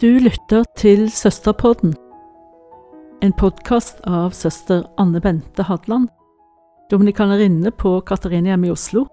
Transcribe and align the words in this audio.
Du 0.00 0.06
lytter 0.06 0.64
til 0.76 1.06
Søsterpodden, 1.10 1.92
en 3.22 3.32
podkast 3.38 4.00
av 4.10 4.32
søster 4.34 4.80
Anne 4.98 5.20
Bente 5.22 5.62
Hadland, 5.68 6.08
dominikanerinne 6.90 7.70
på 7.70 7.92
Katariniam 8.02 8.64
i 8.66 8.72
Oslo, 8.74 9.04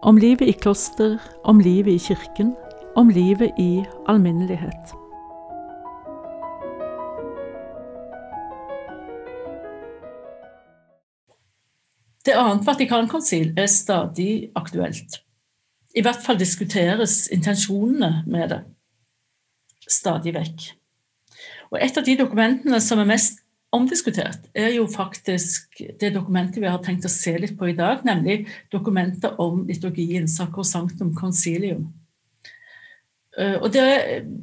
om 0.00 0.16
livet 0.16 0.48
i 0.48 0.54
kloster, 0.56 1.18
om 1.44 1.60
livet 1.60 1.92
i 1.92 2.00
kirken, 2.00 2.54
om 2.96 3.12
livet 3.12 3.60
i 3.60 3.84
alminnelighet. 4.08 4.94
Det 12.24 12.38
annet 12.40 12.64
Vatikankonsil 12.64 13.52
er 13.52 13.68
stadig 13.68 14.48
aktuelt. 14.56 15.20
I 15.92 16.00
hvert 16.00 16.24
fall 16.24 16.40
diskuteres 16.40 17.26
intensjonene 17.28 18.24
med 18.24 18.48
det 18.54 18.62
stadig 19.90 20.34
vekk. 20.36 20.70
Og 21.72 21.80
Et 21.82 21.98
av 21.98 22.04
de 22.04 22.16
dokumentene 22.18 22.80
som 22.80 23.00
er 23.02 23.10
mest 23.10 23.42
omdiskutert, 23.74 24.46
er 24.54 24.70
jo 24.76 24.86
faktisk 24.88 25.82
det 26.00 26.12
dokumentet 26.14 26.62
vi 26.62 26.70
har 26.70 26.80
tenkt 26.84 27.06
å 27.06 27.12
se 27.12 27.34
litt 27.38 27.56
på 27.58 27.70
i 27.72 27.76
dag, 27.76 28.04
nemlig 28.06 28.46
dokumentet 28.72 29.38
om 29.42 29.64
liturgien, 29.68 30.28
Sacrosanctum 30.30 31.12
Concilium. 31.18 31.88
Eh, 33.36 33.58
og 33.60 33.68
det 33.74 33.84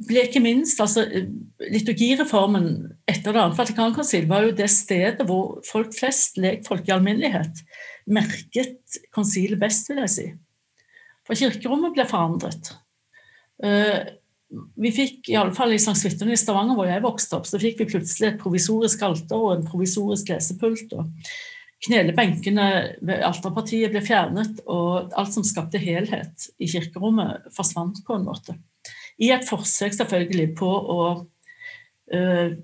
ble 0.06 0.26
ikke 0.28 0.42
minst, 0.44 0.78
altså 0.78 1.02
Liturgireformen 1.64 2.68
etter 3.10 3.34
det 3.34 3.40
andre 3.42 3.58
Vatikankonsil 3.58 4.28
var 4.30 4.46
jo 4.46 4.54
det 4.54 4.68
stedet 4.70 5.26
hvor 5.26 5.58
folk 5.66 5.90
flest, 5.96 6.38
lekfolk 6.38 6.86
i 6.88 6.94
alminnelighet, 6.94 7.64
merket 8.06 9.00
konsilet 9.14 9.58
best, 9.58 9.90
vil 9.90 10.04
jeg 10.04 10.14
si. 10.14 10.28
For 11.24 11.40
kirkerommet 11.40 11.96
ble 11.96 12.06
forandret. 12.06 12.74
Eh, 14.54 14.68
vi 14.76 14.92
fikk, 14.94 15.30
i 15.32 15.38
alle 15.38 15.54
fall 15.56 15.74
i 15.74 15.80
St. 15.80 15.96
Svithun 15.98 16.32
i 16.32 16.38
Stavanger, 16.38 16.78
hvor 16.78 16.88
jeg 16.88 17.04
vokste 17.04 17.38
opp, 17.38 17.48
så 17.48 17.60
fikk 17.62 17.82
vi 17.82 17.90
plutselig 17.94 18.30
et 18.30 18.40
provisorisk 18.40 19.02
alter 19.06 19.40
og 19.40 19.56
en 19.56 19.66
provisorisk 19.66 20.32
lesepult. 20.32 20.94
og 20.98 21.10
Knelebenkene 21.84 22.68
ved 23.04 23.24
alterpartiet 23.26 23.92
ble 23.92 24.00
fjernet, 24.04 24.62
og 24.70 25.12
alt 25.18 25.34
som 25.34 25.44
skapte 25.44 25.80
helhet 25.82 26.48
i 26.56 26.68
kirkerommet, 26.70 27.50
forsvant 27.54 28.00
på 28.06 28.16
en 28.16 28.24
måte. 28.28 28.56
I 29.20 29.30
et 29.34 29.44
forsøk 29.46 29.94
selvfølgelig 29.94 30.48
på 30.58 30.68
å 30.68 31.00
øh, 32.14 32.56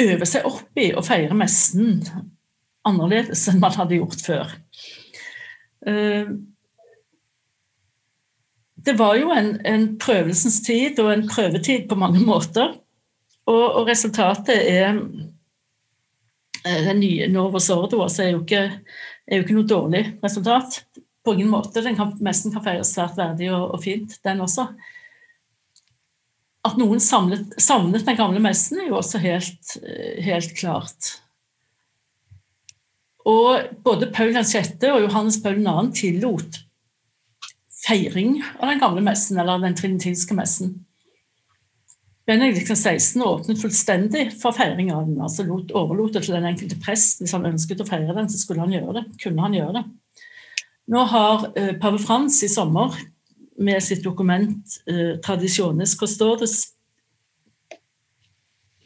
øve 0.00 0.28
seg 0.28 0.46
opp 0.48 0.80
i 0.80 0.92
å 0.96 1.02
feire 1.04 1.36
messen 1.36 1.98
annerledes 2.88 3.42
enn 3.50 3.60
man 3.60 3.76
hadde 3.76 3.98
gjort 3.98 4.22
før. 4.24 4.54
Det 8.84 8.94
var 8.98 9.16
jo 9.18 9.32
en, 9.34 9.54
en, 9.66 9.86
prøvelsens 10.00 10.60
tid 10.64 10.98
og 11.02 11.12
en 11.12 11.26
prøvetid 11.28 11.88
på 11.88 11.98
mange 12.00 12.22
måter. 12.24 12.76
Og, 13.50 13.64
og 13.80 13.88
resultatet 13.88 14.56
er 14.56 14.94
eh, 16.64 16.80
Den 16.86 17.00
nye 17.02 17.28
Novos 17.32 17.70
Ordo 17.72 18.02
altså 18.04 18.24
er, 18.24 18.30
jo 18.34 18.42
ikke, 18.44 18.62
er 19.26 19.40
jo 19.40 19.44
ikke 19.44 19.56
noe 19.58 19.68
dårlig 19.68 20.04
resultat. 20.24 20.82
På 21.24 21.34
ingen 21.36 21.50
måte. 21.52 21.82
Den 21.84 21.98
kan, 21.98 22.14
messen 22.24 22.54
kan 22.54 22.64
feires 22.64 22.94
svært 22.94 23.18
verdig 23.18 23.50
og, 23.52 23.74
og, 23.74 23.82
fint, 23.84 24.16
den 24.24 24.40
også. 24.46 24.70
At 26.64 26.76
noen 26.80 27.00
samlet, 27.00 27.52
savnet 27.60 28.06
den 28.06 28.16
gamle 28.16 28.40
messen, 28.44 28.80
er 28.80 28.90
jo 28.90 28.98
også 29.00 29.20
helt, 29.20 29.76
helt 30.24 30.56
klart. 30.56 31.14
Og 33.28 33.68
både 33.84 34.08
Paul 34.12 34.32
6. 34.32 34.78
og 34.88 35.04
Johannes 35.04 35.40
Paul 35.42 35.60
2. 35.64 35.76
tillot 35.96 36.60
feiring 37.86 38.40
av 38.58 38.68
den 38.68 38.80
gamle 38.82 39.02
messen, 39.04 39.38
eller 39.40 39.62
den 39.62 39.76
trinitinske 39.78 40.36
messen. 40.36 40.74
Benedikt 42.28 42.70
16 42.78 43.22
åpnet 43.26 43.62
fullstendig 43.62 44.26
for 44.38 44.54
feiring 44.54 44.92
av 44.94 45.06
den. 45.06 45.20
altså 45.20 45.42
lot, 45.48 45.72
Overlot 45.74 46.14
det 46.14 46.22
til 46.26 46.36
den 46.36 46.46
enkelte 46.46 46.76
prest. 46.84 47.18
Hvis 47.18 47.32
han 47.34 47.48
ønsket 47.48 47.80
å 47.82 47.88
feire 47.88 48.14
den, 48.14 48.28
så 48.30 48.38
skulle 48.38 48.62
han 48.62 48.74
gjøre 48.74 49.00
det. 49.00 49.04
kunne 49.22 49.42
han 49.42 49.56
gjøre 49.56 49.80
det. 49.80 49.84
Nå 50.90 51.04
har 51.10 51.48
eh, 51.56 51.72
pave 51.80 51.98
Frans 52.02 52.42
i 52.42 52.50
sommer 52.50 52.94
med 53.58 53.82
sitt 53.82 54.04
dokument 54.04 54.76
eh, 54.86 55.18
'Tradisjones 55.18 55.96
Costores' 55.98 56.74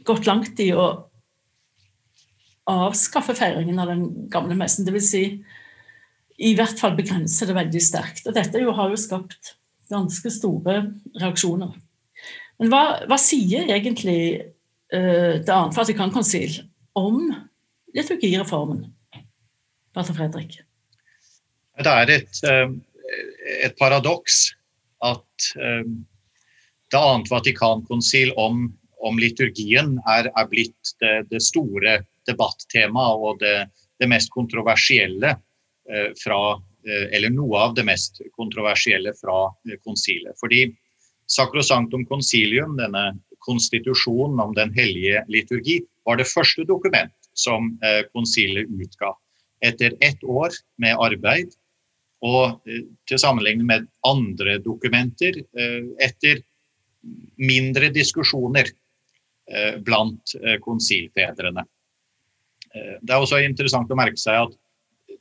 gått 0.04 0.26
langt 0.26 0.60
i 0.60 0.70
å 0.72 0.86
avskaffe 2.68 3.36
feiringen 3.36 3.78
av 3.80 3.92
den 3.92 4.28
gamle 4.32 4.56
messen. 4.56 4.86
Dvs. 4.86 5.10
Si, 5.10 5.24
i 6.36 6.54
hvert 6.58 6.78
fall 6.80 6.96
begrense 6.98 7.46
det 7.46 7.54
veldig 7.56 7.82
sterkt. 7.82 8.26
Og 8.26 8.34
dette 8.36 8.62
jo 8.62 8.74
har 8.74 8.90
jo 8.90 8.98
skapt 9.00 9.54
ganske 9.92 10.32
store 10.32 10.80
reaksjoner. 11.20 11.74
Men 12.58 12.70
hva, 12.70 12.82
hva 13.10 13.18
sier 13.18 13.70
egentlig 13.74 14.20
uh, 14.94 15.40
Det 15.42 15.50
annet 15.50 15.76
Vatikankonsil 15.76 16.60
om 16.98 17.26
liturgireformen? 17.94 18.86
Pater 19.94 20.16
Fredrik? 20.16 20.58
Det 21.78 21.90
er 21.90 22.12
et, 22.14 22.40
uh, 22.46 22.70
et 23.62 23.74
paradoks 23.78 24.46
at 25.04 25.50
uh, 25.58 25.86
Det 26.90 27.00
annet 27.00 27.30
Vatikankonsil 27.30 28.34
om, 28.38 28.68
om 29.02 29.18
liturgien 29.18 29.96
er, 30.06 30.30
er 30.30 30.50
blitt 30.50 30.94
det, 31.02 31.26
det, 31.30 31.42
store 31.42 32.00
debattemaet 32.30 33.26
og 33.26 33.42
det, 33.42 33.56
det 34.00 34.08
mest 34.10 34.30
kontroversielle 34.34 35.34
Eh, 35.34 35.53
fra 36.22 36.40
eh, 36.88 37.16
eller 37.16 37.30
noe 37.30 37.58
av 37.58 37.74
det 37.74 37.84
mest 37.86 38.22
kontroversielle 38.36 39.14
fra 39.20 39.48
eh, 39.68 39.78
konsilet. 39.84 40.36
Fordi 40.40 40.66
Sacrosanctum 41.30 42.04
Concilium, 42.08 42.76
denne 42.76 43.14
konstitusjonen 43.44 44.40
om 44.40 44.54
den 44.56 44.72
hellige 44.76 45.24
liturgi, 45.28 45.80
var 46.04 46.20
det 46.20 46.28
første 46.28 46.64
dokument 46.68 47.12
som 47.32 47.70
konsilet 48.12 48.68
utga. 48.68 49.10
Etter 49.64 49.96
ett 50.04 50.20
år 50.24 50.52
med 50.80 51.00
arbeid, 51.00 51.54
og 52.24 52.60
til 53.08 53.20
sammenligning 53.20 53.66
med 53.68 53.86
andre 54.04 54.58
dokumenter, 54.64 55.40
etter 56.00 56.42
mindre 57.40 57.88
diskusjoner 57.92 58.68
blant 59.84 60.36
konsilfedrene. 60.64 61.64
Det 62.72 63.16
er 63.16 63.16
også 63.16 63.40
interessant 63.44 63.92
å 63.92 63.98
merke 63.98 64.20
seg 64.20 64.44
at 64.44 64.56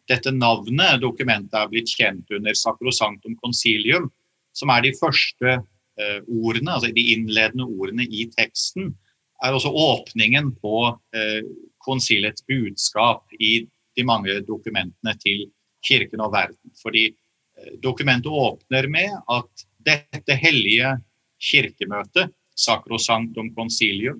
dette 0.09 0.33
navnet 0.35 1.01
dokumentet 1.01 1.55
er 1.57 1.69
blitt 1.71 1.91
kjent 1.95 2.31
under 2.35 2.55
Sacrosanctum 2.57 3.37
Concilium, 3.41 4.09
som 4.53 4.71
er 4.73 4.83
de 4.85 4.93
første 4.97 5.53
eh, 5.53 6.19
ordene, 6.27 6.75
altså 6.75 6.91
de 6.93 7.05
innledende 7.15 7.67
ordene 7.67 8.05
i 8.05 8.27
teksten, 8.35 8.91
er 9.43 9.55
også 9.55 9.71
åpningen 9.71 10.53
på 10.61 10.85
eh, 11.15 11.41
konsilets 11.83 12.45
budskap 12.47 13.25
i 13.39 13.65
de 13.93 14.05
mange 14.07 14.39
dokumentene 14.47 15.15
til 15.21 15.47
kirken 15.83 16.23
og 16.23 16.33
verden. 16.35 16.75
Fordi 16.81 17.09
eh, 17.09 17.73
dokumentet 17.83 18.31
åpner 18.31 18.87
med 18.91 19.17
at 19.31 19.65
dette 19.83 20.39
hellige 20.39 20.95
kirkemøtet, 21.43 22.31
Sacrosanctum 22.53 23.49
Concilium, 23.55 24.19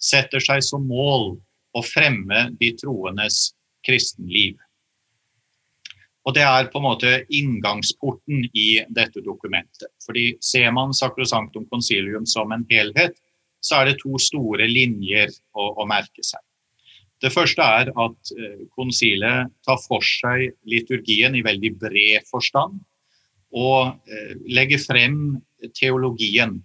setter 0.00 0.42
seg 0.42 0.64
som 0.64 0.88
mål 0.88 1.36
å 1.76 1.82
fremme 1.86 2.48
de 2.58 2.72
troendes 2.80 3.52
kristenliv. 3.86 4.56
Og 6.30 6.34
Det 6.36 6.44
er 6.46 6.68
på 6.70 6.78
en 6.78 6.84
måte 6.86 7.10
inngangsporten 7.34 8.44
i 8.54 8.68
dette 8.94 9.18
dokumentet. 9.24 9.90
Fordi 10.04 10.36
Ser 10.38 10.70
man 10.70 10.94
Sacrosanctum 10.94 11.64
Concilium 11.66 12.26
som 12.26 12.52
en 12.54 12.62
helhet, 12.70 13.16
så 13.58 13.80
er 13.80 13.90
det 13.90 13.98
to 13.98 14.14
store 14.22 14.68
linjer 14.70 15.32
å, 15.58 15.72
å 15.82 15.88
merke 15.90 16.22
seg. 16.22 16.38
Det 17.20 17.32
første 17.34 17.66
er 17.66 17.90
at 17.90 18.30
eh, 18.38 18.62
konsilet 18.78 19.50
tar 19.66 19.82
for 19.82 20.06
seg 20.06 20.54
liturgien 20.70 21.34
i 21.34 21.42
veldig 21.44 21.74
bred 21.82 22.30
forstand, 22.30 22.78
og 23.50 23.98
eh, 24.06 24.38
legger 24.46 24.80
frem 24.86 25.18
teologien 25.74 26.60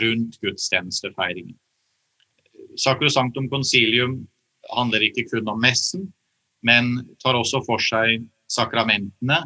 rundt 0.00 0.40
gudstjenestefeiringen. 0.40 1.58
Sacrosanctum 2.80 3.52
Concilium 3.52 4.22
handler 4.72 5.04
ikke 5.04 5.28
kun 5.28 5.52
om 5.52 5.60
messen, 5.60 6.08
men 6.64 6.96
tar 7.20 7.36
også 7.36 7.60
for 7.68 7.84
seg 7.84 8.24
sakramentene, 8.50 9.42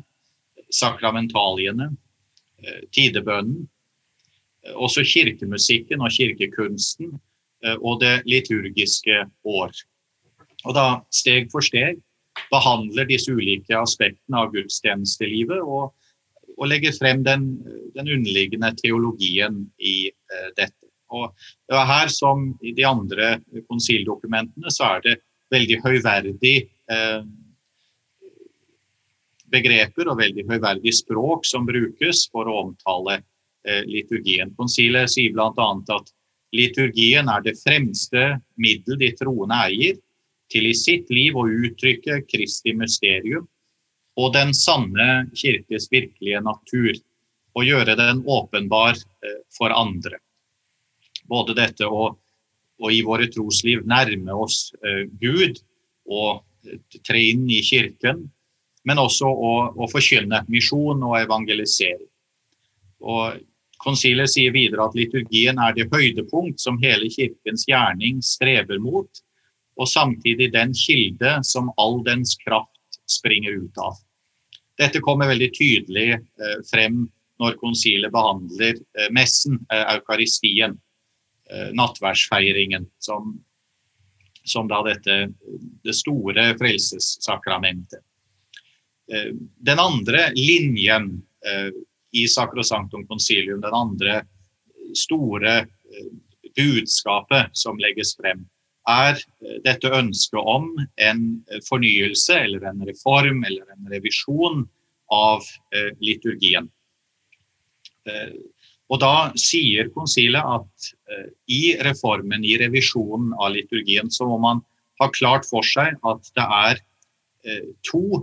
sakramentaliene, 0.73 1.91
eh, 2.63 2.81
tidebønnen, 2.93 3.69
eh, 4.65 4.75
også 4.75 5.05
kirkemusikken 5.05 6.01
og 6.01 6.11
kirkekunsten 6.11 7.13
eh, 7.65 7.77
og 7.81 8.01
det 8.01 8.23
liturgiske 8.27 9.25
år. 9.45 9.73
Og 10.65 10.75
da 10.75 10.87
steg 11.13 11.51
for 11.53 11.65
steg 11.65 12.01
behandler 12.51 13.07
disse 13.09 13.33
ulike 13.33 13.77
aspektene 13.77 14.41
av 14.41 14.53
gudstjenestelivet 14.55 15.61
og, 15.61 15.93
og 16.57 16.71
legger 16.71 16.95
frem 16.97 17.23
den, 17.27 17.51
den, 17.95 18.09
underliggende 18.09 18.73
teologien 18.81 19.67
i 19.79 20.09
eh, 20.09 20.51
dette. 20.57 20.81
Og 21.15 21.31
det 21.69 21.77
er 21.79 21.87
her 21.87 22.11
som 22.11 22.49
i 22.65 22.73
de 22.75 22.87
andre 22.89 23.37
konsildokumentene 23.69 24.73
så 24.73 24.97
er 24.97 25.05
det 25.05 25.19
veldig 25.53 25.77
høyverdig 25.85 26.55
uh, 26.91 27.21
begreper 29.55 30.11
og 30.11 30.19
veldig 30.21 30.47
høyverdig 30.51 30.93
språk 30.99 31.47
som 31.49 31.67
brukes 31.69 32.27
for 32.33 32.51
å 32.51 32.61
omtale 32.67 33.21
eh, 33.21 33.83
liturgien. 33.89 34.53
Konsilet 34.59 35.13
sier 35.13 35.35
bl.a. 35.35 35.71
at 35.97 36.13
liturgien 36.55 37.31
er 37.31 37.45
det 37.47 37.57
fremste 37.63 38.27
middel 38.61 39.01
de 39.01 39.11
troende 39.19 39.59
eier 39.69 39.99
til 40.53 40.69
i 40.69 40.77
sitt 40.77 41.11
liv 41.11 41.37
å 41.39 41.49
uttrykke 41.49 42.23
Kristi 42.29 42.75
mysterium 42.77 43.47
og 44.21 44.35
den 44.37 44.53
sanne 44.55 45.27
kirkes 45.35 45.89
virkelige 45.91 46.39
natur, 46.45 46.95
og 47.55 47.67
gjøre 47.67 47.97
den 47.99 48.23
åpenbar 48.31 48.95
eh, 48.95 49.41
for 49.55 49.75
andre. 49.75 50.19
Både 51.31 51.55
dette 51.57 51.87
å, 51.87 52.09
og 52.83 52.93
i 52.93 53.03
våre 53.07 53.29
trosliv 53.33 53.85
nærme 53.87 54.35
oss 54.35 54.73
eh, 54.83 55.07
Gud 55.23 55.61
og 56.11 56.43
tre 57.07 57.21
inn 57.31 57.47
i 57.51 57.61
kirken, 57.65 58.27
men 58.85 59.01
også 59.01 59.29
å, 59.29 59.53
å 59.75 59.89
forkynne 59.91 60.45
misjon 60.53 61.03
og 61.07 61.19
evangelisering. 61.23 62.09
Og 63.05 63.41
Konsilet 63.85 64.31
sier 64.33 64.55
videre 64.55 64.87
at 64.87 64.97
liturgien 64.97 65.59
er 65.61 65.75
det 65.77 65.91
høydepunkt 65.93 66.63
som 66.63 66.81
hele 66.83 67.11
kirkens 67.13 67.67
gjerning 67.69 68.23
streber 68.25 68.81
mot, 68.81 69.11
og 69.75 69.91
samtidig 69.91 70.53
den 70.55 70.73
kilde 70.79 71.37
som 71.45 71.73
all 71.81 71.99
dens 72.07 72.37
kraft 72.41 73.01
springer 73.11 73.59
ut 73.65 73.81
av. 73.83 73.99
Dette 74.81 75.03
kommer 75.05 75.29
veldig 75.31 75.51
tydelig 75.55 76.09
eh, 76.15 76.61
frem 76.71 77.05
når 77.43 77.59
konsilet 77.61 78.15
behandler 78.15 78.79
eh, 78.79 79.11
messen, 79.15 79.61
eh, 79.73 79.87
eukaristien, 79.97 80.81
nattverdsfeiringen, 81.77 82.87
som, 83.05 83.35
som 84.49 84.65
da 84.65 84.79
dette 84.87 85.17
det 85.85 85.93
store 85.93 86.47
frelsessakramentet. 86.57 88.01
Den 89.07 89.81
andre 89.83 90.31
linjen 90.33 91.11
i 92.15 92.29
Sacrosanctum 92.29 93.07
Concilium, 93.07 93.61
den 93.61 93.75
andre 93.75 94.23
store 94.95 95.59
eh, 95.59 96.11
budskapet 96.57 97.51
som 97.53 97.79
legges 97.83 98.15
frem, 98.17 98.45
er 98.89 99.19
eh, 99.19 99.59
dette 99.65 99.91
ønsket 99.91 100.41
om 100.41 100.71
en 101.09 101.25
fornyelse 101.69 102.39
eller 102.47 102.69
en 102.71 102.85
reform 102.87 103.43
eller 103.49 103.67
en 103.75 103.91
revisjon 103.93 104.67
av 105.13 105.43
eh, 105.75 105.93
liturgien. 106.01 106.71
Og 108.93 108.99
Da 109.01 109.31
sier 109.41 109.89
konsilet 109.95 110.45
at 110.45 110.89
i 111.49 111.73
reformen, 111.87 112.43
i 112.45 112.59
revisjonen 112.61 113.31
av 113.41 113.55
liturgien, 113.55 114.11
så 114.13 114.27
må 114.29 114.37
man 114.43 114.61
ha 115.01 115.09
klart 115.09 115.49
for 115.49 115.65
seg 115.65 115.97
at 116.05 116.29
det 116.37 116.45
er 116.45 116.83
to 117.89 118.21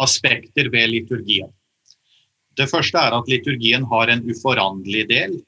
aspekter 0.00 0.70
ved 0.72 0.90
liturgien. 0.90 1.50
Det 2.56 2.68
første 2.68 3.00
er 3.00 3.14
at 3.16 3.28
liturgien 3.30 3.84
har 3.88 4.12
en 4.12 4.24
uforanderlig 4.28 5.06
del, 5.08 5.38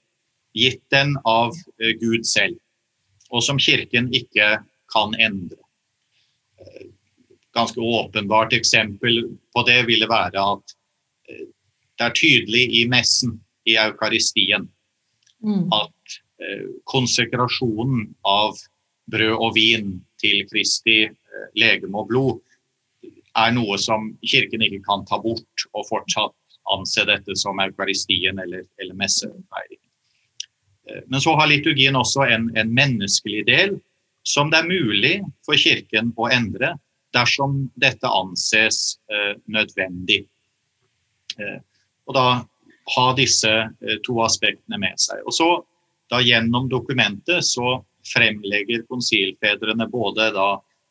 gitt 0.54 0.82
den 0.94 1.16
av 1.28 1.52
eh, 1.80 1.94
Gud 2.00 2.24
selv, 2.28 2.56
og 3.30 3.42
som 3.44 3.58
Kirken 3.60 4.10
ikke 4.14 4.56
kan 4.92 5.16
endre. 5.20 5.58
Eh, 6.62 6.86
ganske 7.54 7.80
åpenbart 7.80 8.54
eksempel 8.56 9.24
på 9.54 9.66
det 9.68 9.82
ville 9.90 10.08
være 10.10 10.46
at 10.54 10.76
eh, 11.28 11.48
det 11.98 12.08
er 12.08 12.16
tydelig 12.18 12.64
i 12.80 12.84
messen, 12.90 13.38
i 13.64 13.76
eukaristien, 13.80 14.66
mm. 15.40 15.68
at 15.72 16.16
konsekrasjonen 16.90 18.10
av 18.28 18.58
brød 19.08 19.36
og 19.38 19.54
vin 19.56 19.94
til 20.20 20.42
Kristi 20.50 20.96
legeme 21.56 22.02
og 22.02 22.10
blod 22.10 22.53
er 23.38 23.54
noe 23.54 23.78
som 23.80 24.12
Kirken 24.22 24.62
ikke 24.62 24.82
kan 24.86 25.04
ta 25.08 25.18
bort 25.22 25.66
og 25.72 25.86
fortsatt 25.88 26.34
anse 26.74 27.04
dette 27.08 27.36
som 27.36 27.60
eukaristien 27.60 28.38
eller, 28.40 28.64
eller 28.80 28.96
messefeiringen. 28.96 29.90
Eh, 30.88 31.02
men 31.10 31.20
så 31.20 31.34
har 31.38 31.50
liturgien 31.50 31.96
også 31.96 32.28
en, 32.28 32.48
en, 32.56 32.72
menneskelig 32.74 33.44
del 33.50 33.76
som 34.24 34.50
det 34.50 34.62
er 34.62 34.70
mulig 34.70 35.14
for 35.44 35.58
Kirken 35.60 36.14
å 36.16 36.30
endre 36.32 36.74
dersom 37.14 37.68
dette 37.80 38.08
anses 38.08 38.96
eh, 39.12 39.34
nødvendig. 39.46 40.24
Eh, 41.38 41.60
og 42.08 42.16
da 42.16 42.26
ha 42.94 43.06
disse 43.16 43.50
eh, 43.50 43.98
to 44.06 44.18
aspektene 44.24 44.80
med 44.80 44.98
seg. 45.00 45.22
Og 45.26 45.36
så 45.36 45.48
da 46.12 46.20
Gjennom 46.20 46.68
dokumentet 46.68 47.46
så 47.48 47.78
fremlegger 48.04 48.84
konsilfedrene 48.90 49.86
både 49.90 50.28
da 50.36 50.48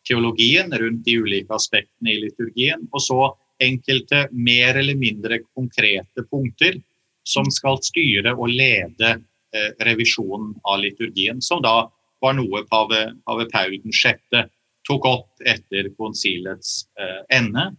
teologien 0.08 0.72
rundt 0.72 1.06
de 1.06 1.18
ulike 1.20 1.54
aspektene 1.56 2.14
i 2.14 2.22
liturgien, 2.26 2.88
og 2.92 3.02
så 3.04 3.20
enkelte 3.64 4.28
mer 4.32 4.78
eller 4.80 4.98
mindre 5.00 5.40
konkrete 5.54 6.26
punkter 6.30 6.80
som 7.28 7.48
skal 7.52 7.80
styre 7.84 8.34
og 8.36 8.52
lede 8.52 9.14
eh, 9.14 9.70
revisjonen 9.88 10.54
av 10.68 10.82
liturgien, 10.84 11.40
som 11.42 11.62
da 11.64 11.86
var 12.24 12.36
noe 12.36 12.64
pave, 12.70 13.06
pave 13.28 13.48
Paul 13.52 13.78
6. 13.80 14.44
tok 14.88 15.08
opp 15.08 15.48
etter 15.48 15.92
konsilets 16.00 16.84
eh, 17.00 17.22
ende. 17.40 17.70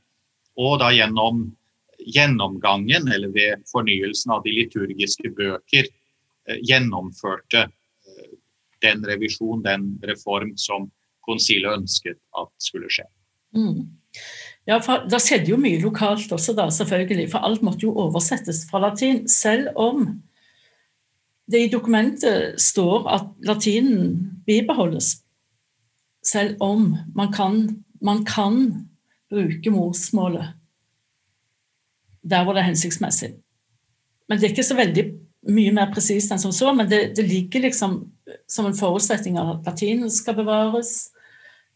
Og 0.56 0.78
da 0.80 0.92
gjennom 0.94 1.48
gjennomgangen, 2.04 3.08
eller 3.12 3.30
ved 3.32 3.62
fornyelsen 3.70 4.32
av 4.34 4.42
de 4.44 4.52
liturgiske 4.52 5.30
bøker, 5.36 5.88
eh, 6.48 6.60
gjennomførte 6.64 7.68
den 8.84 9.04
revisjon, 9.08 9.62
den 9.64 9.94
reform 10.04 10.52
som 10.60 10.90
konsilet 11.26 11.80
ønsket 11.80 12.18
at 12.40 12.50
skulle 12.62 12.90
skje. 12.92 13.06
Mm. 13.56 13.84
Ja, 14.66 14.78
for 14.80 15.04
Det 15.10 15.20
skjedde 15.20 15.52
jo 15.52 15.60
mye 15.60 15.82
lokalt 15.82 16.32
også, 16.32 16.54
da, 16.56 16.68
selvfølgelig, 16.72 17.28
for 17.32 17.44
alt 17.44 17.62
måtte 17.62 17.84
jo 17.84 17.94
oversettes 18.06 18.64
fra 18.70 18.80
latin. 18.86 19.24
Selv 19.28 19.68
om 19.76 20.22
det 21.50 21.66
i 21.66 21.70
dokumentet 21.72 22.60
står 22.60 23.08
at 23.12 23.28
latinen 23.44 24.40
bibeholdes. 24.46 25.18
Selv 26.24 26.56
om 26.60 26.94
man 27.14 27.32
kan, 27.32 27.84
man 28.00 28.24
kan 28.24 28.88
bruke 29.30 29.70
morsmålet 29.70 30.54
der 32.24 32.44
hvor 32.44 32.56
det 32.56 32.62
er 32.62 32.70
hensiktsmessig. 32.70 33.34
Men 34.28 34.38
det 34.38 34.46
er 34.46 34.54
ikke 34.54 34.64
så 34.64 34.76
veldig 34.78 35.04
mye 35.52 35.72
mer 35.76 35.90
presist 35.92 36.32
enn 36.32 36.40
som 36.40 36.54
så, 36.56 36.72
men 36.72 36.88
det, 36.88 37.16
det, 37.18 37.26
ligger 37.28 37.66
liksom 37.66 37.98
som 38.48 38.68
en 38.68 38.76
forutsetning 38.76 39.36
at 39.36 39.66
latinen 39.66 40.10
skal 40.10 40.38
bevares, 40.38 41.10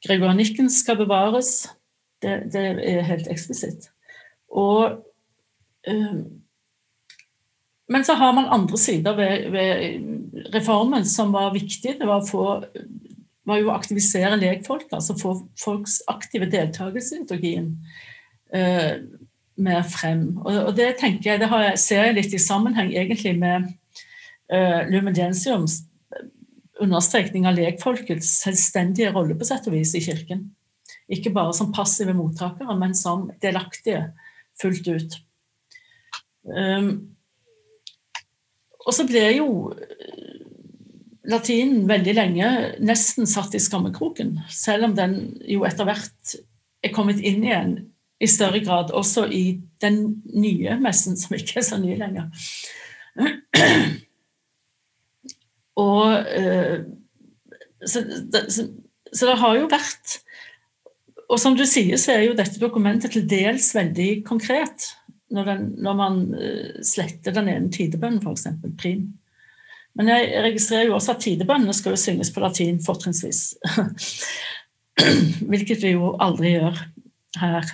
gregorianikken 0.06 0.70
skal 0.70 0.98
bevares, 1.00 1.68
det, 2.22 2.48
det 2.52 2.64
er 2.82 3.06
helt 3.06 3.30
eksplisitt. 3.30 3.90
Og 4.48 4.98
um, 5.88 6.22
men 7.88 8.04
så 8.04 8.14
har 8.20 8.32
man 8.36 8.50
andre 8.52 8.78
sider 8.78 9.16
ved, 9.16 9.50
ved, 9.50 10.00
reformen 10.54 11.04
som 11.08 11.32
var 11.32 11.54
viktig. 11.54 11.94
Det 12.00 12.06
var, 12.06 12.20
å 12.20 12.26
få, 12.28 12.42
var 13.48 13.60
jo 13.60 13.70
å 13.70 13.76
aktivisere 13.76 14.36
lekfolk, 14.36 14.90
altså 14.92 15.16
få 15.16 15.32
folks 15.56 16.02
aktive 16.12 16.50
deltakelse 16.52 17.16
i 17.16 17.22
liturgien 17.22 17.70
eh, 18.52 19.00
mer 19.56 19.88
frem. 19.88 20.36
Og, 20.44 20.52
og, 20.66 20.74
det 20.76 20.98
tenker 21.00 21.32
jeg, 21.32 21.40
det 21.40 21.48
jeg, 21.48 21.80
ser 21.80 22.10
jeg 22.10 22.18
litt 22.18 22.36
i 22.36 22.42
sammenheng 22.42 22.92
egentlig 22.92 23.38
med 23.40 23.70
Lumen 24.48 24.92
Lumendensiums 24.92 25.82
understrekning 26.82 27.46
av 27.48 27.56
lekfolkets 27.58 28.30
selvstendige 28.44 29.12
rolle 29.14 29.36
på 29.38 29.46
sett 29.48 29.66
og 29.68 29.76
vis 29.76 29.94
i 29.98 30.02
kirken. 30.04 30.48
Ikke 31.08 31.32
bare 31.34 31.54
som 31.56 31.72
passive 31.74 32.14
mottakere, 32.16 32.76
men 32.78 32.94
som 32.96 33.28
delaktige 33.42 34.10
fullt 34.60 34.88
ut. 34.88 35.16
Um, 36.48 36.90
og 38.88 38.94
så 38.96 39.04
ble 39.08 39.24
jo 39.36 39.48
eh, 39.74 40.38
latinen 41.28 41.84
veldig 41.90 42.14
lenge 42.16 42.50
nesten 42.80 43.28
satt 43.28 43.56
i 43.56 43.60
skammekroken, 43.60 44.38
selv 44.48 44.88
om 44.88 44.96
den 44.96 45.18
jo 45.44 45.66
etter 45.68 45.88
hvert 45.88 46.38
er 46.84 46.94
kommet 46.94 47.20
inn 47.20 47.44
igjen 47.44 47.74
i 48.18 48.26
større 48.30 48.62
grad 48.64 48.90
også 48.96 49.26
i 49.30 49.60
den 49.82 50.22
nye 50.32 50.78
messen, 50.80 51.18
som 51.20 51.36
ikke 51.36 51.60
er 51.60 51.66
så 51.66 51.78
ny 51.80 51.94
lenger. 52.00 52.30
Og 55.78 56.06
uh, 56.10 56.78
så, 57.84 58.02
så, 58.02 58.66
så, 59.12 59.28
det 59.28 59.36
har 59.38 59.58
jo 59.60 59.68
vært 59.70 60.18
og 61.28 61.36
som 61.40 61.52
du 61.56 61.66
sier, 61.68 61.98
så 62.00 62.14
er 62.14 62.22
jo 62.24 62.36
dette 62.36 62.60
dokumentet 62.60 63.12
til 63.12 63.26
dels 63.28 63.74
veldig 63.76 64.22
konkret. 64.28 64.86
Når, 65.28 65.44
den, 65.44 65.64
når 65.84 65.96
man 65.98 66.20
uh, 66.32 66.78
sletter 66.80 67.34
den 67.36 67.50
ene 67.52 67.72
tidebønnen, 67.72 68.22
f.eks. 68.24 68.46
prim. 68.80 69.10
Men 69.98 70.08
jeg 70.08 70.30
registrerer 70.46 70.88
jo 70.88 70.94
også 70.96 71.16
at 71.16 71.24
tidebønnene 71.26 71.74
skal 71.76 71.92
jo 71.92 72.00
synges 72.00 72.30
på 72.32 72.40
latin 72.40 72.78
fortrinnsvis. 72.84 73.42
Hvilket 75.50 75.84
vi 75.84 75.92
jo 75.96 76.14
aldri 76.22 76.54
gjør 76.54 76.80
her. 77.42 77.72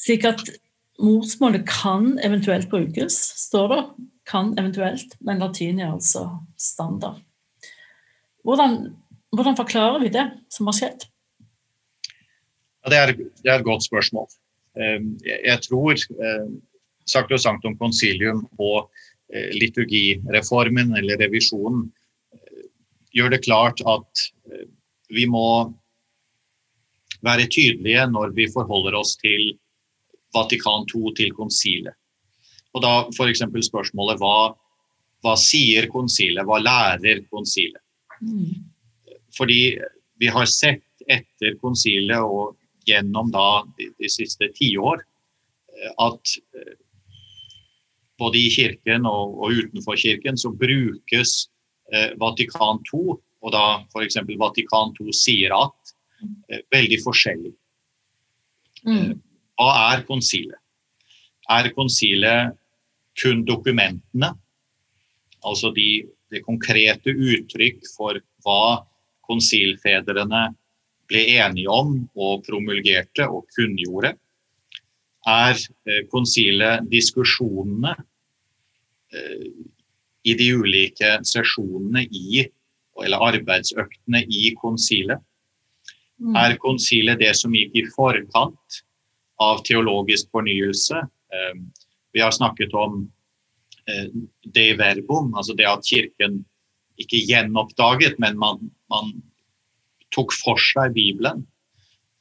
Slik 0.00 0.24
at 0.28 0.42
morsmålet 1.02 1.66
kan 1.68 2.14
eventuelt 2.24 2.70
brukes, 2.70 3.18
står 3.48 3.72
det. 3.72 3.82
Kan 4.24 4.54
eventuelt, 4.58 5.16
men 5.20 5.42
latin 5.42 5.80
er 5.80 5.92
altså 5.92 6.26
standard. 6.56 7.20
Hvordan, 8.44 8.94
hvordan 9.36 9.56
forklarer 9.56 10.00
vi 10.00 10.12
det 10.12 10.24
som 10.52 10.68
har 10.70 10.76
skjedd? 10.78 11.04
Ja, 12.84 12.92
det, 12.92 13.00
er, 13.00 13.12
det, 13.16 13.48
er, 13.48 13.58
et 13.58 13.66
godt 13.66 13.84
spørsmål. 13.84 14.28
Ehm, 14.76 15.14
jeg, 15.24 15.58
tror 15.64 15.96
eh, 15.96 16.48
Sanctum 17.08 17.76
Concilium 17.80 18.46
og 18.58 18.90
liturgireformen 19.34 20.92
eller 20.98 21.18
revisjonen 21.18 21.88
gjør 23.16 23.32
det 23.32 23.40
klart 23.46 23.80
at 23.88 24.24
vi 25.08 25.24
må 25.26 25.72
være 27.24 27.48
tydelige 27.48 28.06
når 28.12 28.34
vi 28.36 28.48
forholder 28.52 28.96
oss 28.98 29.16
til 29.20 29.54
Vatikan 30.34 30.86
II, 30.90 31.12
til 31.16 31.32
konsilet. 31.36 31.94
Og 32.74 32.82
da 32.82 32.92
f.eks. 33.12 33.44
spørsmålet 33.68 34.20
hva, 34.22 34.52
hva 35.24 35.34
sier 35.38 35.88
konsilet, 35.92 36.46
hva 36.46 36.60
lærer 36.62 37.22
konsilet? 37.30 37.82
Mm. 38.20 38.64
Fordi 39.34 39.76
vi 40.20 40.30
har 40.30 40.46
sett 40.50 40.84
etter 41.10 41.58
konsilet 41.62 42.22
og 42.22 42.56
gjennom 42.88 43.30
da 43.32 43.64
de, 43.78 43.90
de 43.98 44.10
siste 44.12 44.48
tiår 44.56 45.00
eh, 45.00 45.92
at 46.04 46.34
eh, 46.58 46.74
både 48.20 48.38
i 48.38 48.50
kirken 48.52 49.08
og, 49.10 49.38
og, 49.42 49.58
utenfor 49.58 49.98
kirken 50.00 50.38
så 50.38 50.52
brukes 50.54 51.34
eh, 51.92 52.12
Vatikan 52.20 52.82
2, 52.90 53.02
og 53.44 53.52
da 53.52 53.64
f.eks. 53.90 54.20
Vatikan 54.40 54.94
2 54.98 55.14
sier 55.16 55.54
at, 55.56 55.94
eh, 56.48 56.62
veldig 56.72 57.00
forskjellig. 57.04 57.54
Mm. 58.84 58.98
Eh, 58.98 59.14
hva 59.58 59.72
er 59.94 60.04
konsilet? 60.08 60.60
Er 61.52 61.68
konsilet 61.76 62.54
kun 63.20 63.44
dokumentene, 63.46 64.32
altså 65.44 65.70
de, 65.76 66.04
de 66.32 66.42
konkrete 66.42 67.14
uttrykk 67.14 67.84
for 67.94 68.18
hva 68.44 68.84
konsilfedrene 69.24 70.48
ble 71.08 71.22
enige 71.36 71.70
om 71.70 71.96
og 72.16 72.44
promulgerte 72.46 73.26
og 73.28 73.46
kunngjorde, 73.56 74.14
er 75.24 75.54
eh, 75.88 76.02
konsilet 76.12 76.84
diskusjonene 76.90 77.94
eh, 79.12 79.46
i 80.24 80.34
de 80.36 80.48
ulike 80.56 81.14
sesjonene 81.28 82.04
i, 82.08 82.44
eller 83.04 83.24
arbeidsøktene 83.30 84.24
i 84.28 84.52
konsilet. 84.60 85.20
Mm. 86.20 86.36
Er 86.38 86.58
konsilet 86.62 87.20
det 87.20 87.32
som 87.36 87.54
gikk 87.56 87.74
i 87.76 87.86
forkant 87.92 88.82
av 89.42 89.64
teologisk 89.66 90.30
fornyelse? 90.32 91.02
Eh, 92.14 92.18
vi 92.18 92.20
har 92.20 92.30
snakket 92.30 92.74
om 92.74 93.10
det 94.54 94.78
verbum, 94.78 95.34
altså 95.36 95.52
det 95.52 95.66
at 95.68 95.84
Kirken 95.84 96.38
ikke 96.96 97.18
gjenoppdaget, 97.28 98.18
men 98.18 98.38
man, 98.38 98.70
man 98.88 99.10
tok 100.14 100.32
for 100.32 100.60
seg 100.60 100.94
Bibelen. 100.94 101.42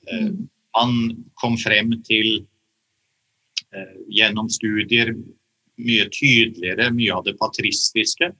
Eh, 0.10 0.34
man 0.74 0.98
kom 1.40 1.58
frem 1.62 1.94
til 2.08 2.44
eh, 3.74 3.96
gjennom 4.10 4.50
studier 4.52 5.14
mye 5.84 6.10
tydeligere 6.14 6.92
mye 6.94 7.14
av 7.14 7.24
det 7.28 7.38
patristiske, 7.40 8.32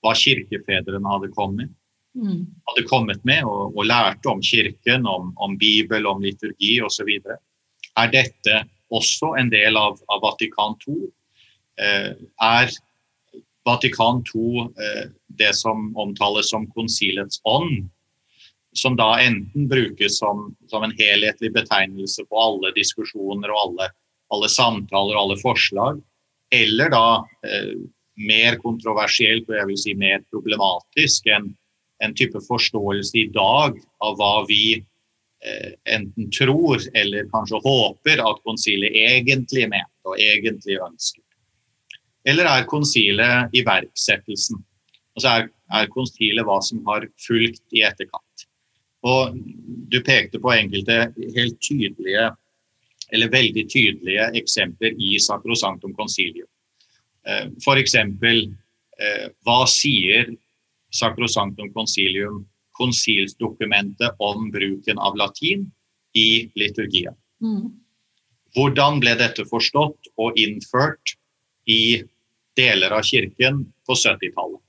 hva 0.00 0.14
kirkefedrene 0.16 1.12
hadde 1.12 1.30
kommet, 1.36 1.70
mm. 2.16 2.40
hadde 2.70 2.86
kommet 2.88 3.22
med 3.28 3.44
og, 3.46 3.76
og, 3.76 3.84
lærte 3.86 4.30
om 4.32 4.40
kirken, 4.42 5.06
om, 5.06 5.30
om 5.36 5.58
Bibel, 5.60 6.08
om 6.08 6.22
liturgi 6.24 6.78
osv. 6.86 7.10
Er 7.98 8.12
dette 8.14 8.62
også 8.90 9.34
en 9.40 9.50
del 9.52 9.78
av, 9.78 9.98
av 10.10 10.22
Vatikan 10.24 10.76
2. 10.84 10.96
Eh, 11.80 12.10
er 12.46 12.74
Vatikan 13.68 14.22
2 14.26 14.44
eh, 14.66 15.06
det 15.40 15.54
som 15.58 15.90
omtales 15.98 16.50
som 16.50 16.66
konsilets 16.74 17.40
ånd? 17.44 17.88
som 18.72 18.96
da 18.96 19.20
enten 19.20 19.68
brukes 19.68 20.18
som, 20.18 20.56
som, 20.70 20.82
en 20.82 20.94
helhetlig 20.98 21.52
betegnelse 21.52 22.24
på 22.30 22.38
alle 22.38 22.72
diskusjoner 22.76 23.50
og 23.50 23.62
alle, 23.64 23.88
alle 24.34 24.50
samtaler 24.50 25.16
og 25.16 25.22
alle 25.24 25.38
forslag, 25.40 25.98
eller 26.54 26.92
da 26.92 27.06
eh, 27.46 27.74
mer 28.20 28.58
kontroversielt 28.62 29.48
og 29.48 29.56
jeg 29.56 29.70
vil 29.70 29.80
si 29.80 29.96
mer 29.98 30.22
problematisk 30.30 31.30
en, 31.34 31.50
en 32.04 32.14
type 32.16 32.42
forståelse 32.46 33.16
i 33.18 33.26
dag 33.34 33.78
av 34.04 34.18
hva 34.20 34.34
vi 34.48 34.80
enten 35.88 36.26
tror 36.36 36.82
eller 36.94 37.28
kanskje 37.32 37.62
håper 37.64 38.20
at 38.20 38.42
konsilet 38.44 38.92
egentlig 38.92 39.62
mente 39.72 40.04
og 40.04 40.18
egentlig 40.20 40.76
ønsket. 40.84 41.24
Eller 42.28 42.44
er 42.44 42.68
konsilet 42.68 43.54
iverksettelsen? 43.56 44.60
Altså 45.16 45.32
er, 45.32 45.48
er 45.72 45.92
konsilet 45.94 46.44
hva 46.46 46.58
som 46.64 46.82
har 46.88 47.06
fulgt 47.24 47.62
i 47.72 47.84
etterkant? 47.88 48.46
Og 49.06 49.36
du 49.88 49.98
pekte 50.04 50.40
på 50.42 50.52
enkelte 50.52 51.06
helt 51.36 51.58
tydelige, 51.64 52.28
eller 53.10 53.32
veldig 53.32 53.64
tydelige 53.72 54.28
eksempler 54.38 54.94
i 55.00 55.16
Sacrosanctum 55.18 55.94
Concilium. 55.96 56.48
Eh, 57.26 57.48
F.eks. 57.64 57.96
Eh, 57.96 59.26
hva 59.46 59.60
sier 59.70 60.28
Sacrosanctum 60.92 61.72
Concilium, 61.72 62.44
konsilsdokumentet 62.80 64.16
om 64.18 64.48
bruken 64.54 64.98
av 64.98 65.18
latin 65.20 65.68
i 66.16 66.48
liturgien? 66.58 67.14
Mm. 67.44 67.68
Hvordan 68.56 68.98
ble 69.02 69.14
dette 69.20 69.46
forstått 69.46 70.10
og 70.20 70.38
innført 70.40 71.14
i 71.70 72.02
deler 72.58 72.96
av 72.96 73.06
kirken 73.06 73.62
på 73.86 73.94
70-tallet? 73.94 74.62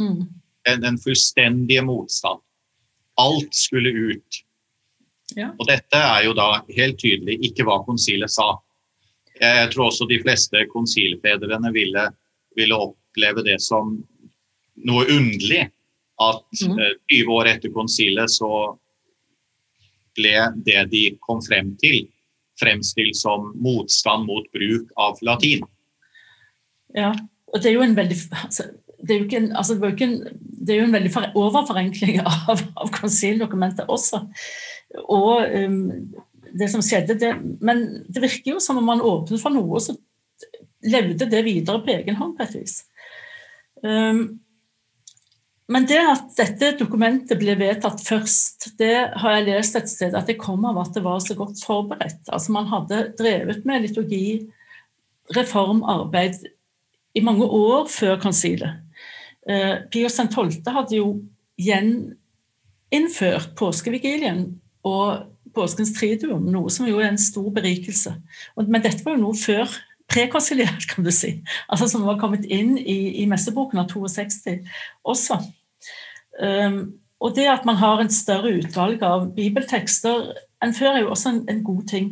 Mm. 0.00 0.26
Den, 0.66 0.82
den 0.82 0.98
fullstendige 1.00 1.84
motstand 1.86 2.42
Alt 3.16 3.54
skulle 3.56 3.88
ut. 3.88 4.42
Ja. 5.38 5.48
Og 5.56 5.64
dette 5.70 5.96
er 5.96 6.26
jo 6.26 6.34
da 6.36 6.58
helt 6.76 6.98
tydelig 7.00 7.38
ikke 7.48 7.64
hva 7.64 7.78
konsilet 7.86 8.28
sa. 8.28 8.58
Jeg 9.40 9.70
tror 9.72 9.88
også 9.88 10.04
de 10.10 10.18
fleste 10.20 10.66
konsilfedrene 10.68 11.72
ville, 11.72 12.02
ville 12.56 12.76
oppleve 12.76 13.44
det 13.46 13.56
som 13.64 13.94
noe 14.84 15.06
underlig 15.08 15.62
at 16.22 16.44
mm. 16.64 16.76
20 17.12 17.20
eh, 17.20 17.30
år 17.36 17.50
etter 17.52 17.72
konsilet 17.74 18.32
så 18.32 18.50
ble 20.16 20.34
det 20.64 20.86
de 20.92 21.04
kom 21.24 21.42
frem 21.44 21.74
til, 21.80 22.06
fremstilt 22.60 23.18
som 23.18 23.50
motstand 23.60 24.24
mot 24.28 24.46
bruk 24.54 24.92
av 25.00 25.20
latin. 25.26 25.64
Ja, 26.96 27.12
og 27.52 27.60
det 27.60 27.70
er 27.70 27.76
jo 27.76 27.84
en 27.84 27.96
veldig 27.98 28.16
altså, 28.32 28.70
det 28.96 29.12
er 29.12 29.20
jo 29.20 29.26
ikke 29.26 29.42
en, 29.42 29.50
altså 29.56 29.76
det 29.76 29.92
en, 30.06 30.16
det 30.40 30.72
er 30.72 30.80
jo 30.80 30.86
en 30.86 30.96
veldig 30.96 31.12
overforenkling 31.36 32.22
av, 32.24 32.62
av 32.80 32.92
konsildokumentet 32.94 33.92
også. 33.92 34.22
Og 35.12 35.44
um, 35.52 35.82
det 36.56 36.70
som 36.72 36.82
skjedde, 36.84 37.18
det, 37.20 37.34
Men 37.60 37.84
det 38.08 38.22
virker 38.24 38.54
jo 38.54 38.62
som 38.62 38.80
om 38.80 38.88
man 38.88 39.04
åpnet 39.04 39.42
for 39.42 39.52
noe, 39.52 39.82
så 39.82 39.96
levde 40.86 41.28
det 41.28 41.44
videre 41.44 41.82
på 41.84 41.92
egen 41.92 42.16
hånd 42.16 42.36
på 42.38 42.46
et 42.46 42.56
vis. 42.56 42.80
Um, 43.84 44.40
men 45.72 45.86
det 45.90 45.98
at 45.98 46.28
dette 46.38 46.76
dokumentet 46.78 47.40
ble 47.40 47.56
vedtatt 47.58 48.02
først, 48.06 48.68
det 48.78 49.10
har 49.18 49.32
jeg 49.34 49.46
lest 49.48 49.78
et 49.78 49.90
sted 49.90 50.14
at 50.14 50.28
det 50.30 50.38
kom 50.38 50.62
av 50.68 50.78
at 50.84 50.94
det 50.94 51.02
var 51.02 51.18
så 51.24 51.34
godt 51.38 51.58
forberedt. 51.66 52.22
Altså 52.30 52.54
Man 52.54 52.68
hadde 52.70 53.08
drevet 53.18 53.64
med 53.66 53.82
liturgi, 53.82 54.46
reformarbeid, 55.34 56.44
i 57.16 57.20
mange 57.24 57.46
år 57.48 57.86
før 57.88 58.18
konsilet. 58.20 58.82
Eh, 59.48 59.88
Pius 59.90 60.20
12. 60.20 60.60
hadde 60.68 60.98
jo 60.98 61.22
gjeninnført 61.56 63.54
påskevigilien 63.56 64.60
og 64.84 65.32
påskens 65.56 65.94
triduum, 65.96 66.44
noe 66.52 66.70
som 66.70 66.86
jo 66.86 67.00
er 67.00 67.08
en 67.08 67.20
stor 67.20 67.48
berikelse. 67.56 68.12
Men 68.60 68.82
dette 68.84 69.04
var 69.06 69.16
jo 69.16 69.22
noe 69.24 69.38
før 69.38 69.72
prekonsiliert, 70.12 70.86
kan 70.90 71.06
du 71.06 71.10
si. 71.14 71.40
Altså 71.72 71.88
Som 71.88 72.04
var 72.06 72.20
kommet 72.20 72.44
inn 72.44 72.76
i, 72.78 73.22
i 73.22 73.26
messeboken 73.30 73.80
av 73.82 73.88
62 73.90 74.60
også. 75.04 75.40
Um, 76.42 76.78
og 77.20 77.36
det 77.36 77.46
at 77.48 77.64
man 77.64 77.78
har 77.80 78.00
en 78.00 78.12
større 78.12 78.52
utvalg 78.58 79.02
av 79.06 79.30
bibeltekster 79.36 80.34
enn 80.64 80.74
før, 80.76 80.92
er 80.92 81.04
jo 81.04 81.12
også 81.14 81.32
en, 81.32 81.42
en 81.48 81.64
god 81.64 81.82
ting. 81.88 82.10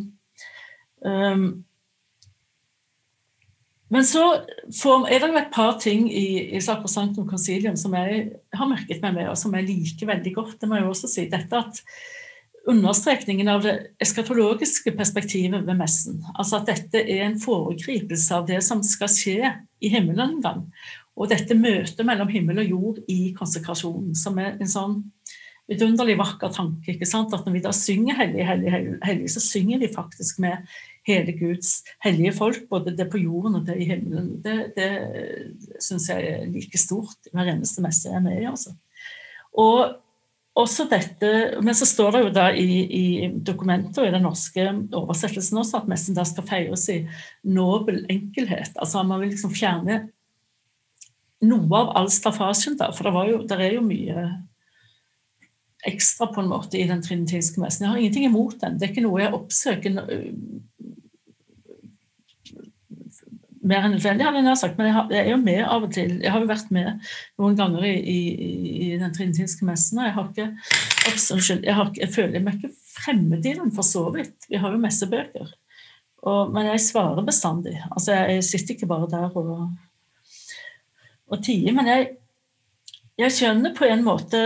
Um, 1.04 1.64
men 3.93 4.07
så 4.09 4.25
får, 4.75 5.07
er 5.12 5.21
det 5.21 5.28
jo 5.28 5.38
et 5.38 5.52
par 5.54 5.76
ting 5.83 6.07
i, 6.09 6.57
i 6.57 6.61
Sacrosanctum 6.64 7.28
Concilium 7.28 7.76
som 7.78 7.95
jeg 7.95 8.25
har 8.57 8.71
merket 8.71 9.04
meg 9.04 9.14
med, 9.19 9.28
og 9.31 9.38
som 9.38 9.54
jeg 9.54 9.69
liker 9.69 10.09
veldig 10.11 10.33
godt. 10.35 10.57
Det 10.61 10.71
må 10.71 10.81
jeg 10.81 10.88
også 10.88 11.11
si. 11.12 11.26
Dette 11.31 11.61
at 11.61 11.83
understrekningen 12.66 13.50
av 13.52 13.62
det 13.62 13.75
eskatologiske 14.02 14.95
perspektivet 14.97 15.66
ved 15.66 15.78
messen. 15.78 16.23
Altså 16.33 16.59
at 16.59 16.71
dette 16.73 17.02
er 17.04 17.26
en 17.26 17.38
foregripelse 17.40 18.35
av 18.35 18.49
det 18.49 18.62
som 18.64 18.81
skal 18.87 19.12
skje 19.12 19.52
i 19.85 19.93
himmelen 19.93 20.38
en 20.38 20.45
gang. 20.45 20.62
Og 21.14 21.30
dette 21.30 21.54
møtet 21.54 22.02
mellom 22.06 22.30
himmel 22.33 22.62
og 22.64 22.71
jord 22.71 23.02
i 23.11 23.33
konsekrasjonen, 23.37 24.14
som 24.18 24.38
er 24.42 24.56
en 24.59 24.71
sånn 24.71 24.97
vidunderlig 25.71 26.16
vakker 26.21 26.52
tanke. 26.52 26.92
ikke 26.92 27.09
sant? 27.09 27.33
At 27.33 27.47
når 27.47 27.56
vi 27.56 27.64
da 27.64 27.73
synger 27.76 28.18
Hellig, 28.18 28.44
hellig, 28.44 28.73
hellig, 29.04 29.30
så 29.33 29.40
synger 29.40 29.80
vi 29.80 29.92
faktisk 29.92 30.40
med 30.44 30.66
hele 31.09 31.35
Guds 31.37 31.83
hellige 32.04 32.35
folk, 32.37 32.64
både 32.68 32.94
det 32.97 33.09
på 33.12 33.21
jorden 33.23 33.61
og 33.61 33.66
det 33.66 33.78
i 33.80 33.88
himmelen. 33.88 34.38
Det, 34.44 34.75
det 34.76 34.90
syns 35.83 36.09
jeg 36.11 36.30
er 36.30 36.49
like 36.52 36.80
stort 36.80 37.33
hver 37.33 37.52
eneste 37.52 37.85
messe 37.85 38.09
jeg 38.09 38.18
er 38.18 38.25
med 38.25 38.40
i. 38.40 38.49
altså. 38.49 38.75
Og 39.54 40.00
også 40.54 40.87
dette, 40.87 41.59
Men 41.62 41.75
så 41.75 41.87
står 41.87 42.12
det 42.12 42.21
jo 42.23 42.35
da 42.35 42.44
i, 42.54 42.68
i 42.87 43.28
dokumentet 43.42 43.99
og 43.99 44.06
i 44.06 44.12
den 44.14 44.23
norske 44.23 44.68
oversettelsen 44.94 45.59
også 45.59 45.80
at 45.80 45.88
messen 45.90 46.14
da 46.14 46.23
skal 46.28 46.47
feires 46.47 46.87
i 46.92 47.00
nobel 47.42 48.04
enkelhet. 48.11 48.76
Altså 48.78 49.02
Man 49.02 49.21
vil 49.21 49.33
liksom 49.35 49.54
fjerne 49.54 50.04
noe 51.45 51.79
av 51.81 51.93
all 51.99 52.11
staffasjen, 52.13 52.79
da, 52.81 52.91
for 52.97 53.09
det, 53.09 53.25
jo, 53.31 53.41
det 53.49 53.61
er 53.61 53.77
jo 53.77 53.85
mye 53.87 54.27
ekstra 55.85 56.31
på 56.33 56.41
en 56.41 56.49
måte 56.49 56.79
i 56.81 56.87
den 56.89 57.03
trinitinske 57.05 57.61
messen. 57.61 57.85
Jeg 57.85 57.93
har 57.93 58.01
ingenting 58.01 58.29
imot 58.31 58.57
den. 58.63 58.79
Det 58.81 58.87
er 58.87 58.95
ikke 58.95 59.05
noe 59.05 59.21
jeg 59.21 59.37
oppsøker 59.37 59.99
mer 63.65 63.87
enn 63.87 63.95
nødvendig, 63.97 64.27
hadde 64.27 64.43
jeg 64.45 64.61
sagt, 64.61 64.77
men 64.79 64.89
jeg, 64.91 64.95
har, 64.95 65.13
jeg, 65.13 65.25
er 65.25 65.31
jo 65.33 65.41
med 65.41 65.61
av 65.65 65.87
og 65.87 65.93
til. 65.95 66.17
Jeg 66.21 66.33
har 66.35 66.43
jo 66.43 66.51
vært 66.51 66.73
med 66.75 67.07
noen 67.41 67.57
ganger 67.59 67.87
i, 67.89 67.95
i, 68.13 68.19
i 68.85 68.89
den 69.01 69.15
trinitinske 69.15 69.65
messen, 69.69 70.01
og 70.01 70.09
jeg 70.09 70.17
har 70.19 70.33
ikke 70.33 70.51
Unnskyld, 71.05 71.67
jeg, 71.67 71.89
jeg, 72.01 72.09
føler 72.15 72.41
meg 72.41 72.55
ikke 72.57 72.71
fremmed 72.95 73.45
i 73.45 73.51
den, 73.59 73.73
for 73.77 73.85
så 73.85 74.07
vidt. 74.15 74.47
Vi 74.49 74.57
har 74.61 74.73
jo 74.73 74.81
messebøker. 74.81 75.51
Og, 76.25 76.53
men 76.55 76.71
jeg 76.71 76.81
svarer 76.81 77.27
bestandig. 77.27 77.75
Altså, 77.91 78.15
jeg 78.17 78.45
sitter 78.47 78.73
ikke 78.73 78.89
bare 78.89 79.09
der 79.13 79.37
og 79.37 79.67
og 81.37 81.45
tie. 81.45 81.73
Men 81.75 81.91
jeg, 81.91 82.11
jeg 83.21 83.37
skjønner 83.37 83.75
på 83.76 83.88
en 83.88 84.05
måte 84.07 84.43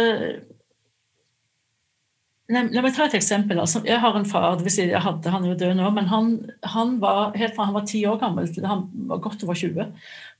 La 2.49 2.62
meg 2.64 2.95
ta 2.97 3.04
et 3.04 3.14
eksempel. 3.18 3.59
Altså, 3.61 3.83
jeg 3.85 4.00
har 4.00 4.14
en 4.16 4.25
far, 4.25 4.54
det 4.57 4.64
vil 4.64 4.73
si 4.73 4.87
jeg 4.88 5.02
hadde, 5.04 5.28
han 5.28 5.42
er 5.45 5.50
jo 5.50 5.57
død 5.61 5.75
nå, 5.76 5.90
men 5.92 6.07
han, 6.09 6.30
han 6.64 6.95
var 7.02 7.35
helt 7.37 7.52
fra 7.52 7.66
han 7.68 7.76
var 7.76 7.85
ti 7.85 8.00
år 8.09 8.16
gammel 8.23 8.49
til 8.49 8.64
han 8.64 8.87
var 9.11 9.21
godt 9.21 9.45
over 9.45 9.59
20, 9.61 9.85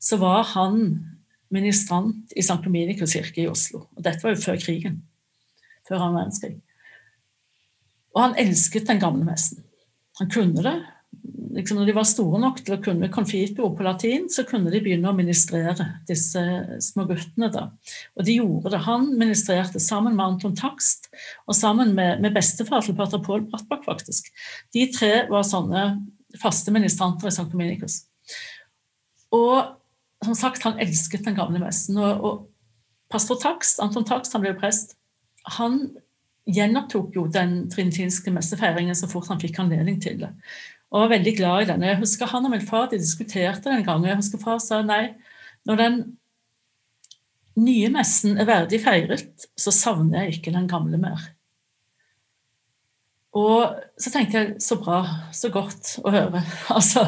så 0.01 0.17
var 0.23 0.47
han 0.55 0.79
ministrant 1.53 2.33
i 2.33 2.41
St. 2.41 2.63
Dominikus 2.65 3.13
kirke 3.13 3.43
i 3.43 3.51
Oslo. 3.51 3.83
Og 3.93 4.07
dette 4.07 4.25
var 4.25 4.33
jo 4.33 4.41
før 4.41 4.57
krigen. 4.63 5.03
Før 5.89 6.01
annen 6.01 6.17
verdenskrig. 6.23 6.55
Og 8.17 8.23
han 8.25 8.39
elsket 8.41 8.89
den 8.89 9.05
gamle 9.05 9.29
messen. 9.29 9.61
Han 10.21 10.33
kunne 10.33 10.65
det, 10.65 10.77
liksom, 11.59 11.79
når 11.79 11.89
de 11.91 11.95
var 11.97 12.07
store 12.07 12.41
nok 12.43 12.61
til 12.63 12.77
å 12.77 12.81
kunne 12.83 13.11
konfitord 13.13 13.75
på 13.77 13.87
latin, 13.87 14.29
så 14.31 14.45
kunne 14.49 14.71
de 14.73 14.81
begynne 14.85 15.11
å 15.11 15.17
ministrere 15.17 15.89
disse 16.09 16.43
små 16.85 17.07
guttene. 17.09 17.51
da. 17.53 17.69
Og 18.17 18.27
de 18.27 18.39
gjorde 18.39 18.73
det. 18.75 18.83
Han 18.87 19.09
ministrerte 19.19 19.83
sammen 19.83 20.17
med 20.17 20.27
Anton 20.27 20.57
Takst 20.59 21.11
og 21.47 21.57
sammen 21.59 21.95
med, 21.99 22.23
med 22.23 22.37
bestefar 22.37 22.87
til 22.87 22.97
pater 22.99 23.23
Pål 23.25 23.49
Brattbakk, 23.49 23.85
faktisk. 23.89 24.31
De 24.75 24.87
tre 24.95 25.27
var 25.31 25.47
sånne 25.47 25.89
faste 26.39 26.75
ministranter 26.75 27.31
i 27.31 27.35
St. 27.35 27.49
Dominikus. 27.51 28.03
Og 29.35 29.75
som 30.25 30.35
sagt, 30.39 30.65
han 30.67 30.81
elsket 30.83 31.27
den 31.27 31.37
gamle 31.39 31.61
messen. 31.63 31.99
Og, 31.99 32.25
og 32.25 33.13
pastor 33.13 33.39
Takst, 33.43 33.83
Anton 33.83 34.07
Takst, 34.07 34.35
han 34.37 34.45
ble 34.45 34.55
prest, 34.59 34.95
han 35.59 35.89
gjenopptok 36.49 37.13
jo 37.17 37.27
den 37.29 37.67
trinitinske 37.69 38.33
messefeiringen 38.33 38.97
så 38.97 39.09
fort 39.11 39.29
han 39.29 39.41
fikk 39.41 39.59
anledning 39.61 39.99
til 40.01 40.23
det 40.23 40.31
og 40.89 41.03
var 41.05 41.11
veldig 41.13 41.35
glad 41.37 41.63
i 41.63 41.69
den. 41.69 41.85
Jeg 41.85 42.01
husker 42.01 42.31
Han 42.31 42.47
og 42.49 42.55
min 42.55 42.65
far 42.65 42.89
de 42.89 43.01
diskuterte 43.01 43.69
den 43.69 43.85
gangen. 43.85 44.09
Jeg 44.09 44.21
husker 44.21 44.41
far 44.41 44.61
sa 44.63 44.81
nei, 44.83 45.19
når 45.69 45.81
den 45.83 45.99
nye 47.59 47.91
messen 47.93 48.39
er 48.39 48.49
verdig 48.49 48.81
feiret, 48.85 49.49
så 49.59 49.75
savner 49.75 50.25
jeg 50.25 50.39
ikke 50.39 50.55
den 50.55 50.69
gamle 50.71 51.01
mer. 51.01 51.27
Og 53.37 53.77
så 54.01 54.11
tenkte 54.13 54.39
jeg 54.39 54.63
så 54.65 54.79
bra, 54.81 55.03
så 55.37 55.51
godt 55.53 55.99
å 56.05 56.13
høre. 56.15 56.43
Altså, 56.79 57.05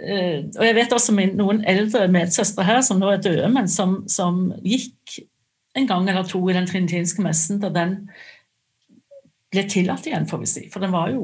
eh, 0.00 0.48
og 0.56 0.64
jeg 0.64 0.76
vet 0.78 0.94
også 0.96 1.14
min, 1.16 1.34
noen 1.38 1.62
eldre 1.68 2.06
medsøstre 2.12 2.64
her 2.66 2.80
som 2.86 3.02
nå 3.02 3.12
er 3.12 3.22
døde, 3.22 3.50
men 3.52 3.68
som, 3.70 4.00
som, 4.10 4.46
gikk 4.64 5.20
en 5.76 5.88
gang 5.88 6.08
eller 6.08 6.26
to 6.28 6.40
i 6.48 6.56
den 6.56 6.68
trinitinske 6.68 7.24
messen 7.24 7.60
da 7.60 7.70
den 7.72 7.98
ble 9.52 9.64
tillatt 9.68 10.06
igjen, 10.08 10.28
får 10.28 10.42
vi 10.42 10.48
si. 10.48 10.64
For 10.72 10.84
den 10.84 10.92
var 10.94 11.12
jo 11.12 11.22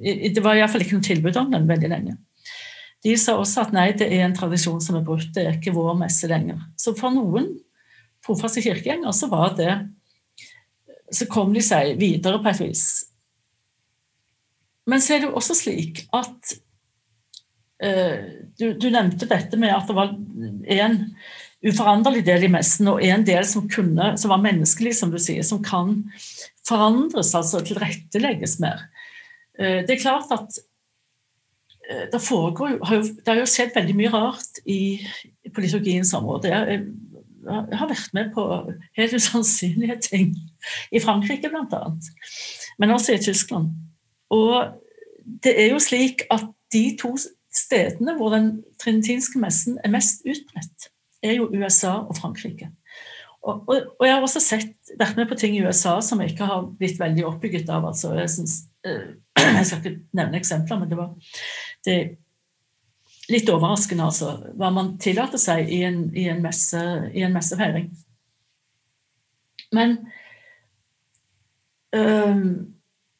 det 0.00 0.42
var 0.44 0.56
iallfall 0.56 0.84
ikke 0.84 0.98
noe 0.98 1.06
tilbud 1.06 1.38
om 1.40 1.50
den 1.52 1.68
veldig 1.68 1.90
lenge. 1.92 2.16
De 3.04 3.16
sa 3.16 3.36
også 3.40 3.64
at 3.64 3.74
nei, 3.76 3.90
det 3.96 4.10
er 4.12 4.26
en 4.26 4.36
tradisjon 4.36 4.80
som 4.84 4.98
er 4.98 5.04
brutt, 5.06 5.30
det 5.34 5.46
er 5.46 5.56
ikke 5.56 5.74
vår 5.76 5.94
messe 6.02 6.28
lenger. 6.28 6.60
Så 6.80 6.92
for 6.98 7.12
noen 7.14 7.48
trofaste 8.24 8.62
kirkegjengere 8.64 9.14
så 9.16 9.30
var 9.32 9.56
det 9.58 9.72
Så 11.10 11.26
kom 11.26 11.50
de 11.50 11.58
seg 11.58 11.96
videre 11.98 12.38
på 12.38 12.46
et 12.52 12.60
vis. 12.62 12.84
Men 14.86 15.02
så 15.02 15.16
er 15.16 15.22
det 15.22 15.26
jo 15.26 15.38
også 15.40 15.56
slik 15.58 16.04
at 16.14 16.52
uh, 17.82 18.18
du, 18.54 18.68
du, 18.78 18.86
nevnte 18.94 19.26
dette 19.26 19.58
med 19.58 19.74
at 19.74 19.90
det 19.90 19.96
var 19.96 20.12
en 20.14 20.94
uforanderlig 21.66 22.22
del 22.28 22.46
i 22.46 22.52
messen 22.54 22.92
og 22.92 23.02
en 23.02 23.26
del 23.26 23.42
som, 23.42 23.66
kunne, 23.66 24.12
som 24.22 24.30
var 24.30 24.44
menneskelig, 24.44 24.94
som 25.00 25.10
du 25.10 25.18
sier, 25.18 25.42
som 25.42 25.58
kan 25.66 25.96
forandres, 26.68 27.34
altså 27.34 27.64
tilrettelegges 27.66 28.60
mer. 28.62 28.86
Eh, 29.60 29.80
det 29.86 29.96
er 29.96 30.02
klart 30.02 30.32
at 30.34 30.58
eh, 31.90 32.06
det, 32.12 32.20
foregår, 32.24 32.78
det 32.78 33.28
har 33.28 33.40
jo 33.42 33.48
skjedd 33.50 33.74
veldig 33.76 33.96
mye 33.98 34.12
rart 34.14 34.62
i, 34.64 35.00
på 35.54 35.64
liturgiens 35.64 36.14
område. 36.16 36.52
Jeg, 36.52 36.86
jeg 37.44 37.80
har 37.80 37.90
vært 37.90 38.14
med 38.16 38.32
på 38.34 38.46
helt 38.98 39.16
usannsynlige 39.16 39.98
ting 40.10 40.32
i 40.92 41.02
Frankrike, 41.02 41.52
bl.a., 41.52 41.84
men 42.80 42.94
også 42.94 43.16
i 43.16 43.22
Tyskland. 43.22 43.72
Og 44.32 44.72
det 45.44 45.54
er 45.56 45.72
jo 45.74 45.82
slik 45.82 46.24
at 46.32 46.48
de 46.72 46.84
to 47.00 47.14
stedene 47.50 48.14
hvor 48.16 48.32
den 48.32 48.60
trinitinske 48.80 49.40
messen 49.42 49.78
er 49.84 49.92
mest 49.92 50.22
utbredt, 50.24 50.90
er 51.22 51.36
jo 51.36 51.50
USA 51.52 51.98
og 52.00 52.16
Frankrike. 52.16 52.70
Og, 53.40 53.64
og, 53.68 53.76
og, 53.98 54.04
jeg 54.04 54.14
har 54.14 54.24
også 54.24 54.40
sett, 54.44 54.74
vært 55.00 55.16
med 55.16 55.28
på 55.30 55.36
ting 55.40 55.54
i 55.56 55.62
USA 55.64 55.96
som 56.04 56.20
jeg 56.20 56.34
ikke 56.34 56.48
har 56.48 56.66
blitt 56.76 57.00
veldig 57.00 57.24
oppbygget 57.28 57.70
av. 57.72 57.86
altså 57.88 58.12
Jeg 58.18 58.30
synes, 58.30 58.56
eh, 58.84 59.14
Jeg 59.40 59.66
skal 59.68 59.80
ikke 59.80 60.00
nevne 60.16 60.40
eksempler, 60.40 60.80
men 60.80 60.90
det 60.90 60.98
var 60.98 61.14
det 61.86 61.96
litt 63.30 63.50
overraskende, 63.52 64.08
altså, 64.10 64.32
hva 64.58 64.72
man 64.74 64.96
tillater 65.02 65.40
seg 65.40 65.70
i 65.70 65.82
en, 65.86 66.02
i 66.18 66.26
en, 66.32 66.40
messe, 66.42 66.80
i 67.14 67.22
en 67.26 67.34
messefeiring. 67.34 67.86
Men 69.76 69.96
øh, 71.94 72.42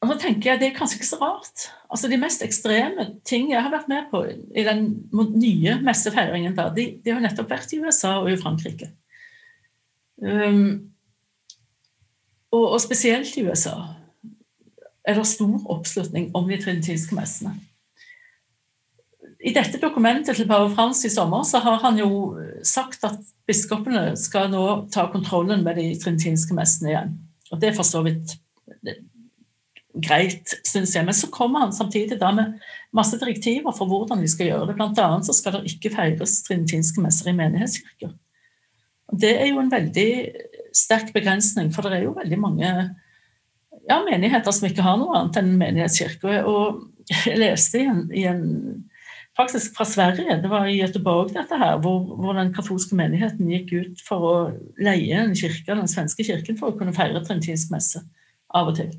så 0.01 0.17
tenker 0.19 0.51
jeg 0.51 0.61
Det 0.61 0.67
er 0.67 0.75
kanskje 0.75 0.99
ikke 0.99 1.11
så 1.11 1.19
rart. 1.21 1.67
Altså 1.91 2.09
De 2.11 2.19
mest 2.19 2.43
ekstreme 2.43 3.07
ting 3.27 3.51
jeg 3.53 3.63
har 3.63 3.71
vært 3.73 3.91
med 3.91 4.09
på 4.11 4.25
i 4.27 4.65
den 4.67 4.87
nye 5.13 5.77
messefeiringen, 5.85 6.57
da, 6.57 6.71
de, 6.75 6.97
de 7.05 7.15
har 7.15 7.23
nettopp 7.23 7.51
vært 7.53 7.73
i 7.75 7.81
USA 7.83 8.17
og 8.23 8.33
i 8.33 8.39
Frankrike. 8.41 8.91
Um, 10.21 10.91
og, 12.51 12.65
og, 12.75 12.81
spesielt 12.83 13.37
i 13.39 13.45
USA 13.47 13.77
er 15.09 15.17
det 15.17 15.27
stor 15.29 15.67
oppslutning 15.73 16.31
om 16.37 16.49
de 16.49 16.59
trinitinske 16.61 17.17
messene. 17.17 17.55
I 19.41 19.55
dette 19.57 19.81
dokumentet 19.81 20.37
til 20.37 20.49
pave 20.49 20.69
Frans 20.75 21.01
i 21.09 21.13
sommer 21.13 21.47
så 21.49 21.63
har 21.65 21.79
han 21.81 21.97
jo 21.97 22.11
sagt 22.67 23.07
at 23.09 23.17
biskopene 23.49 24.13
skal 24.21 24.51
nå 24.53 24.65
ta 24.93 25.07
kontrollen 25.13 25.65
med 25.65 25.81
de 25.81 25.95
trinitinske 26.01 26.57
messene 26.57 26.93
igjen. 26.93 27.15
Og 27.51 27.63
det 27.63 27.71
er 27.71 27.79
for 27.79 27.89
så 27.89 28.03
vidt 28.05 28.37
greit, 29.97 30.53
syns 30.69 30.93
jeg. 30.95 31.07
Men 31.07 31.17
så 31.17 31.31
kommer 31.33 31.65
han 31.65 31.73
samtidig 31.75 32.21
da 32.21 32.31
med 32.37 32.61
masse 32.97 33.19
direktiver 33.19 33.73
for 33.77 33.91
hvordan 33.91 34.21
de 34.23 34.29
skal 34.31 34.51
gjøre 34.51 34.69
det. 34.69 34.77
Blant 34.79 35.01
annet 35.03 35.27
så 35.27 35.35
skal 35.37 35.57
det 35.57 35.73
ikke 35.73 35.95
feires 35.97 36.41
trinitinske 36.47 37.03
messer 37.03 37.33
i 37.33 37.37
menighetskirker. 37.39 38.13
Det 39.11 39.33
er 39.41 39.49
jo 39.51 39.59
en 39.63 39.73
veldig 39.73 40.11
sterk 40.77 41.11
begrensning, 41.17 41.73
for 41.75 41.83
det 41.83 41.97
er 41.97 42.05
jo 42.07 42.15
veldig 42.19 42.39
mange 42.39 42.75
ja, 43.91 43.99
menigheter 44.07 44.55
som 44.55 44.69
ikke 44.69 44.85
har 44.87 44.97
noe 45.01 45.17
annet 45.19 45.41
enn 45.41 45.51
menighetskirke. 45.59 46.41
Og 46.49 47.11
jeg 47.11 47.41
leste 47.41 47.81
i 47.81 47.89
en, 47.91 48.07
i 48.15 48.25
en, 48.31 48.47
faktisk 49.39 49.77
fra 49.77 49.87
Sverige, 49.89 50.39
det 50.43 50.51
var 50.53 50.69
i 50.69 50.79
Göteborg 50.79 51.33
dette 51.35 51.59
her, 51.59 51.79
hvor, 51.83 52.03
hvor, 52.15 52.37
den 52.39 52.53
katolske 52.55 52.99
menigheten 52.99 53.51
gikk 53.51 53.73
ut 53.75 54.03
for 54.07 54.27
å 54.27 54.35
leie 54.83 55.23
en 55.23 55.37
kirke, 55.39 55.73
den 55.73 55.91
svenske 55.91 56.27
kirken 56.27 56.59
for 56.61 56.71
å 56.71 56.79
kunne 56.79 56.95
feire 56.97 57.23
trintinsk 57.27 57.73
messe 57.75 58.05
av 58.57 58.73
og 58.73 58.79
til. 58.79 58.93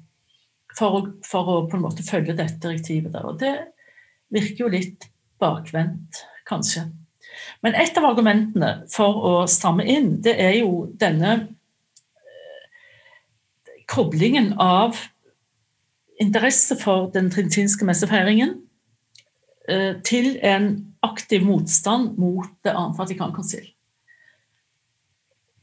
For 0.78 0.98
å, 0.98 1.04
for 1.28 1.52
å, 1.52 1.60
på 1.72 1.78
en 1.78 1.86
måte 1.86 2.06
følge 2.08 2.36
dette 2.38 2.62
direktivet 2.64 3.14
der. 3.14 3.28
Og 3.28 3.40
det 3.42 3.56
virker 4.32 4.66
jo 4.66 4.72
litt 4.72 5.08
bakvendt, 5.42 6.24
kanskje. 6.48 6.88
Men 7.64 7.76
et 7.80 7.96
av 8.00 8.08
argumentene 8.10 8.72
for 8.92 9.24
å 9.28 9.34
stramme 9.52 9.86
inn, 9.88 10.16
det 10.24 10.36
er 10.42 10.58
jo 10.62 10.86
denne 11.00 11.36
koblingen 13.92 14.54
av 14.60 14.98
interesse 16.22 16.78
for 16.80 17.10
den 17.14 17.32
trintinske 17.34 17.86
messefeiringen 17.88 18.56
eh, 19.68 19.98
til 20.06 20.36
en 20.46 20.74
aktiv 21.04 21.44
motstand 21.46 22.18
mot 22.22 22.50
det 22.64 22.74
annet 22.76 23.00
Vatikankonsil. 23.00 23.66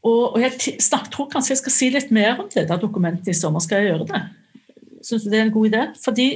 Og, 0.09 0.39
jeg 0.41 0.81
snak, 0.83 1.09
tror 1.13 1.29
kanskje 1.31 1.55
jeg 1.55 1.63
skal 1.63 1.75
si 1.75 1.91
litt 1.95 2.11
mer 2.15 2.39
om 2.39 2.49
dette 2.53 2.81
dokumentet 2.81 3.33
i 3.33 3.37
sommer. 3.37 3.63
Skal 3.63 3.83
jeg 3.83 3.93
gjøre 3.93 4.09
det? 4.13 4.23
Syns 5.05 5.25
du 5.25 5.31
det 5.31 5.41
er 5.41 5.47
en 5.47 5.55
god 5.55 5.71
idé? 5.71 5.85
Fordi 6.03 6.29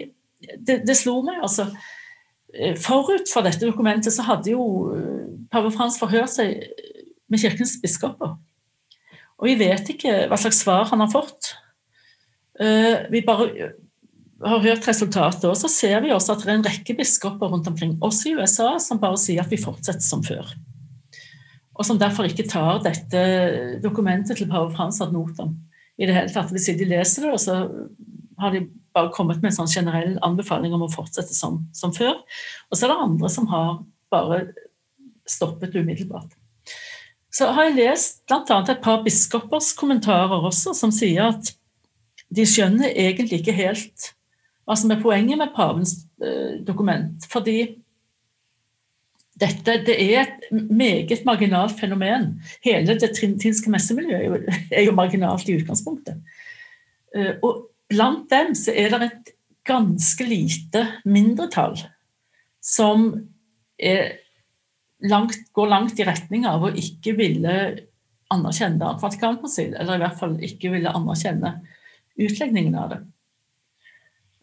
det, 0.59 0.81
det 0.87 0.97
slo 0.99 1.21
meg, 1.27 1.39
altså 1.43 1.69
eh, 2.55 2.77
Forut 2.79 3.31
for 3.31 3.47
dette 3.47 3.67
dokumentet 3.67 4.15
så 4.15 4.27
hadde 4.27 4.55
jo 4.55 4.65
eh, 4.97 5.29
pave 5.53 5.71
Frans 5.75 5.99
forhørt 6.01 6.35
seg 6.35 6.67
med 7.31 7.43
kirkens 7.43 7.79
biskoper. 7.83 8.37
Og 9.43 9.51
vi 9.51 9.57
vet 9.59 9.89
ikke 9.95 10.27
hva 10.31 10.39
slags 10.39 10.63
svar 10.63 10.91
han 10.91 11.03
har 11.03 11.11
fått. 11.11 11.55
Eh, 12.63 13.07
vi 13.11 13.23
bare 13.27 13.49
eh, 13.51 13.73
har 14.47 14.63
hørt 14.63 14.87
resultatet, 14.89 15.47
og 15.49 15.57
så 15.59 15.71
ser 15.71 16.03
vi 16.05 16.13
også 16.15 16.37
at 16.37 16.45
det 16.45 16.51
er 16.51 16.59
en 16.61 16.67
rekke 16.67 16.97
biskoper 16.99 17.51
rundt 17.51 17.69
omkring, 17.71 17.97
også 18.03 18.31
i 18.31 18.37
USA, 18.39 18.75
som 18.83 19.01
bare 19.03 19.19
sier 19.21 19.43
at 19.43 19.51
vi 19.51 19.61
fortsetter 19.61 20.05
som 20.05 20.23
før. 20.27 20.55
og 21.73 21.87
som 21.89 21.99
derfor 21.99 22.29
ikke 22.29 22.45
tar 22.47 22.83
dette 22.85 23.21
dokumentet 23.83 24.37
til 24.37 24.49
pave 24.51 24.69
Frans 24.75 25.01
ad 25.01 25.15
notam 25.15 25.55
i 25.97 26.07
det 26.07 26.15
hele 26.15 26.31
tatt. 26.31 26.53
Hvis 26.53 26.69
de 26.69 26.85
leser 26.85 27.25
det, 27.25 27.31
og 27.33 27.41
så 27.41 27.55
har 28.39 28.53
de 28.53 28.67
bare 28.93 29.11
kommet 29.15 29.41
med 29.41 29.51
en 29.51 29.57
sånn 29.57 29.73
generell 29.73 30.19
anbefaling 30.23 30.75
om 30.77 30.85
å 30.85 30.91
fortsette 30.93 31.33
som, 31.35 31.63
som 31.73 31.95
før. 31.97 32.21
Og 32.69 32.77
så 32.77 32.85
er 32.85 32.93
det 32.93 33.07
andre 33.07 33.31
som 33.33 33.49
har 33.49 33.81
bare 34.13 34.43
stoppet 35.25 35.75
umiddelbart. 35.75 36.37
Så 37.33 37.49
har 37.57 37.71
jeg 37.71 37.79
lest 37.79 38.21
bl.a. 38.29 38.61
et 38.61 38.85
par 38.85 39.01
biskopers 39.07 39.73
kommentarer 39.79 40.45
også, 40.45 40.75
som 40.77 40.93
sier 40.93 41.31
at 41.31 41.55
de 42.33 42.45
skjønner 42.49 42.93
egentlig 42.93 43.43
ikke 43.43 43.57
helt 43.57 44.13
hva 44.63 44.77
som 44.79 44.93
er 44.95 45.01
poenget 45.03 45.41
med 45.41 45.53
pavens 45.57 45.97
eh, 46.23 46.61
dokument. 46.65 47.25
Fordi 47.31 47.59
dette 49.43 49.79
det 49.87 49.97
er 49.97 50.23
et 50.23 50.71
meget 50.71 51.25
marginalt 51.27 51.75
fenomen. 51.81 52.37
Hele 52.65 52.97
det 53.01 53.11
trintinske 53.17 53.73
messemiljøet 53.73 54.21
er 54.21 54.29
jo, 54.29 54.41
er 54.79 54.87
jo 54.87 54.97
marginalt 54.97 55.49
i 55.49 55.59
utgangspunktet. 55.59 56.23
Eh, 57.15 57.35
og 57.43 57.67
blant 57.93 58.29
dem 58.33 58.55
så 58.59 58.75
er 58.77 58.95
det 58.95 59.11
et 59.11 59.35
ganske 59.69 60.25
lite 60.27 60.87
mindretall 61.07 61.77
som 62.63 63.13
langt, 65.03 65.39
går 65.55 65.71
langt 65.71 65.99
i 65.99 66.07
retning 66.07 66.47
av 66.47 66.65
å 66.67 66.71
ikke 66.79 67.15
ville 67.19 67.55
anerkjenne 68.33 68.95
Vatikankonsil, 69.03 69.75
eller 69.75 69.99
i 69.99 70.03
hvert 70.03 70.19
fall 70.19 70.37
ikke 70.43 70.71
ville 70.73 70.93
anerkjenne 70.95 71.57
utlegningen 72.21 72.75
av 72.79 72.91
det. 72.93 72.99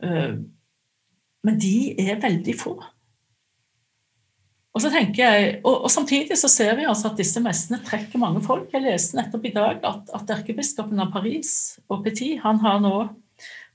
Eh, 0.04 0.32
men 1.48 1.60
de 1.60 1.76
er 2.04 2.22
veldig 2.22 2.56
få. 2.60 2.76
Og, 4.70 4.84
så 4.84 4.92
tenker 4.94 5.24
jeg, 5.24 5.54
og, 5.64 5.86
og 5.88 5.92
Samtidig 5.92 6.38
så 6.40 6.50
ser 6.52 6.76
vi 6.78 6.88
altså 6.88 7.10
at 7.10 7.20
disse 7.20 7.42
messene 7.44 7.82
trekker 7.86 8.22
mange 8.22 8.44
folk. 8.46 8.70
Jeg 8.74 8.86
leste 8.86 9.18
nettopp 9.18 9.48
i 9.50 9.56
dag 9.56 9.82
at, 9.88 10.12
at 10.16 10.36
erkebiskopen 10.38 11.02
av 11.02 11.12
Paris 11.16 11.52
og 11.90 12.04
Petit 12.06 12.40
han 12.44 12.62
har 12.64 12.80
nå, 12.84 12.94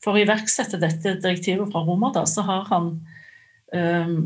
for 0.05 0.15
å 0.15 0.23
iverksette 0.23 0.81
dette 0.81 1.17
direktivet 1.23 1.73
fra 1.73 1.83
Roma, 1.85 2.13
da, 2.15 2.25
så 2.29 2.45
har 2.47 2.67
han 2.69 2.91
um, 3.73 4.19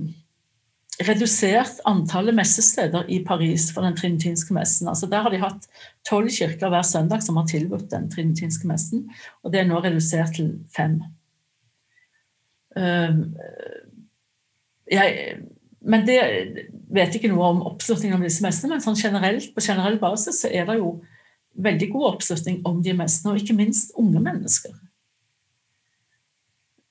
redusert 1.07 1.79
antallet 1.87 2.35
messesteder 2.35 3.07
i 3.11 3.21
Paris 3.27 3.69
for 3.75 3.87
den 3.87 3.97
trinitinske 3.97 4.55
messen. 4.55 4.89
Altså 4.91 5.07
Der 5.07 5.23
har 5.23 5.31
de 5.31 5.43
hatt 5.43 5.69
tolv 6.09 6.31
kirker 6.35 6.73
hver 6.73 6.83
søndag 6.83 7.23
som 7.23 7.39
har 7.39 7.47
tilbudt 7.47 7.91
den 7.93 8.09
trinitinske 8.11 8.67
messen, 8.67 9.07
og 9.43 9.53
det 9.53 9.63
er 9.63 9.69
nå 9.69 9.79
redusert 9.85 10.35
til 10.35 10.57
fem. 10.75 10.99
Um, 12.77 13.37
jeg 14.91 15.39
men 15.89 16.03
det 16.07 16.19
vet 16.93 17.15
ikke 17.15 17.31
noe 17.31 17.53
om 17.53 17.61
oppslutningen 17.71 18.19
om 18.19 18.25
disse 18.27 18.43
messene, 18.45 18.75
men 18.75 18.83
sånn 18.83 18.99
generelt, 18.99 19.53
på 19.55 19.63
generell 19.63 19.99
basis 20.03 20.43
så 20.43 20.51
er 20.51 20.67
det 20.69 20.79
jo 20.81 20.97
veldig 21.59 21.89
god 21.95 22.07
oppslutning 22.13 22.59
om 22.69 22.81
de 22.83 22.95
messene, 22.99 23.33
og 23.33 23.43
ikke 23.43 23.57
minst 23.57 23.95
unge 23.99 24.21
mennesker. 24.23 24.75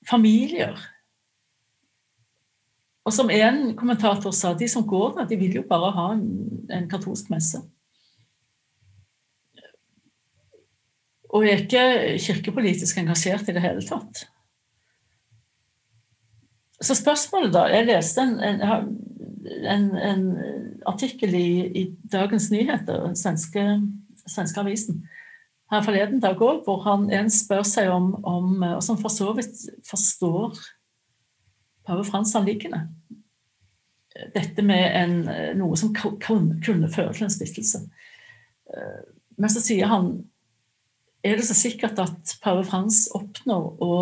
Familier. 0.08 0.80
Og 3.08 3.14
som 3.16 3.30
en 3.32 3.72
kommentator 3.72 4.34
sa, 4.36 4.52
de 4.52 4.66
som 4.68 4.84
går 4.84 5.14
der, 5.16 5.28
de 5.30 5.36
vil 5.40 5.54
jo 5.56 5.64
bare 5.68 5.94
ha 5.96 6.08
en, 6.12 6.24
en 6.68 6.88
katolsk 6.90 7.30
messe. 7.32 7.62
Og 11.32 11.44
er 11.44 11.62
ikke 11.62 12.18
kirkepolitisk 12.20 13.00
engasjert 13.00 13.48
i 13.48 13.54
det 13.56 13.64
hele 13.64 13.84
tatt. 13.84 14.26
Så 16.84 16.94
spørsmålet, 16.94 17.52
da 17.56 17.64
Jeg 17.72 17.88
leste 17.88 18.22
en, 18.22 18.36
en, 18.44 18.60
en, 19.72 19.88
en 19.96 20.24
artikkel 20.86 21.34
i, 21.34 21.50
i, 21.80 21.88
Dagens 22.12 22.50
Nyheter, 22.52 23.06
den 23.08 23.16
svenske, 23.16 23.64
svenske 24.26 24.60
avisen, 24.60 25.02
her 25.72 25.84
forleden 25.84 26.20
dag 26.20 26.40
òg, 26.40 26.60
hvor 26.64 26.84
han 26.84 27.08
en 27.12 27.32
spør 27.32 27.64
seg 27.66 27.88
om, 27.92 28.12
om 28.24 28.62
og 28.68 28.82
som 28.84 29.00
for 29.00 29.12
så 29.12 29.32
vidt 29.36 29.64
forstår 29.88 30.60
pave 31.88 32.04
Frans 32.06 32.36
anliggende. 32.38 32.84
Dette 34.34 34.64
med 34.66 35.56
noe 35.58 35.76
som 35.78 35.94
kunne 35.96 36.90
føre 36.92 37.12
til 37.14 37.26
en 37.26 37.32
splittelse. 37.32 37.84
Men 39.38 39.52
så 39.52 39.62
sier 39.62 39.90
han 39.90 40.16
er 41.26 41.38
det 41.38 41.46
så 41.48 41.56
sikkert 41.56 41.98
at 42.02 42.36
pave 42.42 42.64
Frans 42.66 43.06
oppnår 43.16 43.70
å 43.82 43.92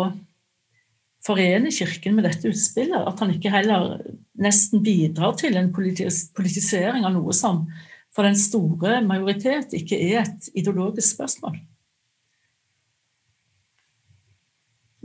forene 1.25 1.71
Kirken 1.73 2.15
med 2.17 2.27
dette 2.27 2.49
utspillet. 2.51 2.97
At 2.97 3.21
han 3.23 3.33
ikke 3.33 3.51
heller 3.53 3.97
nesten 4.37 4.83
bidrar 4.85 5.35
til 5.39 5.57
en 5.59 5.71
politis 5.75 6.27
politisering 6.37 7.07
av 7.07 7.15
noe 7.15 7.35
som 7.35 7.65
for 8.15 8.25
den 8.25 8.37
store 8.39 9.01
majoritet 9.05 9.75
ikke 9.77 9.97
er 10.09 10.23
et 10.23 10.47
ideologisk 10.57 11.17
spørsmål. 11.17 11.57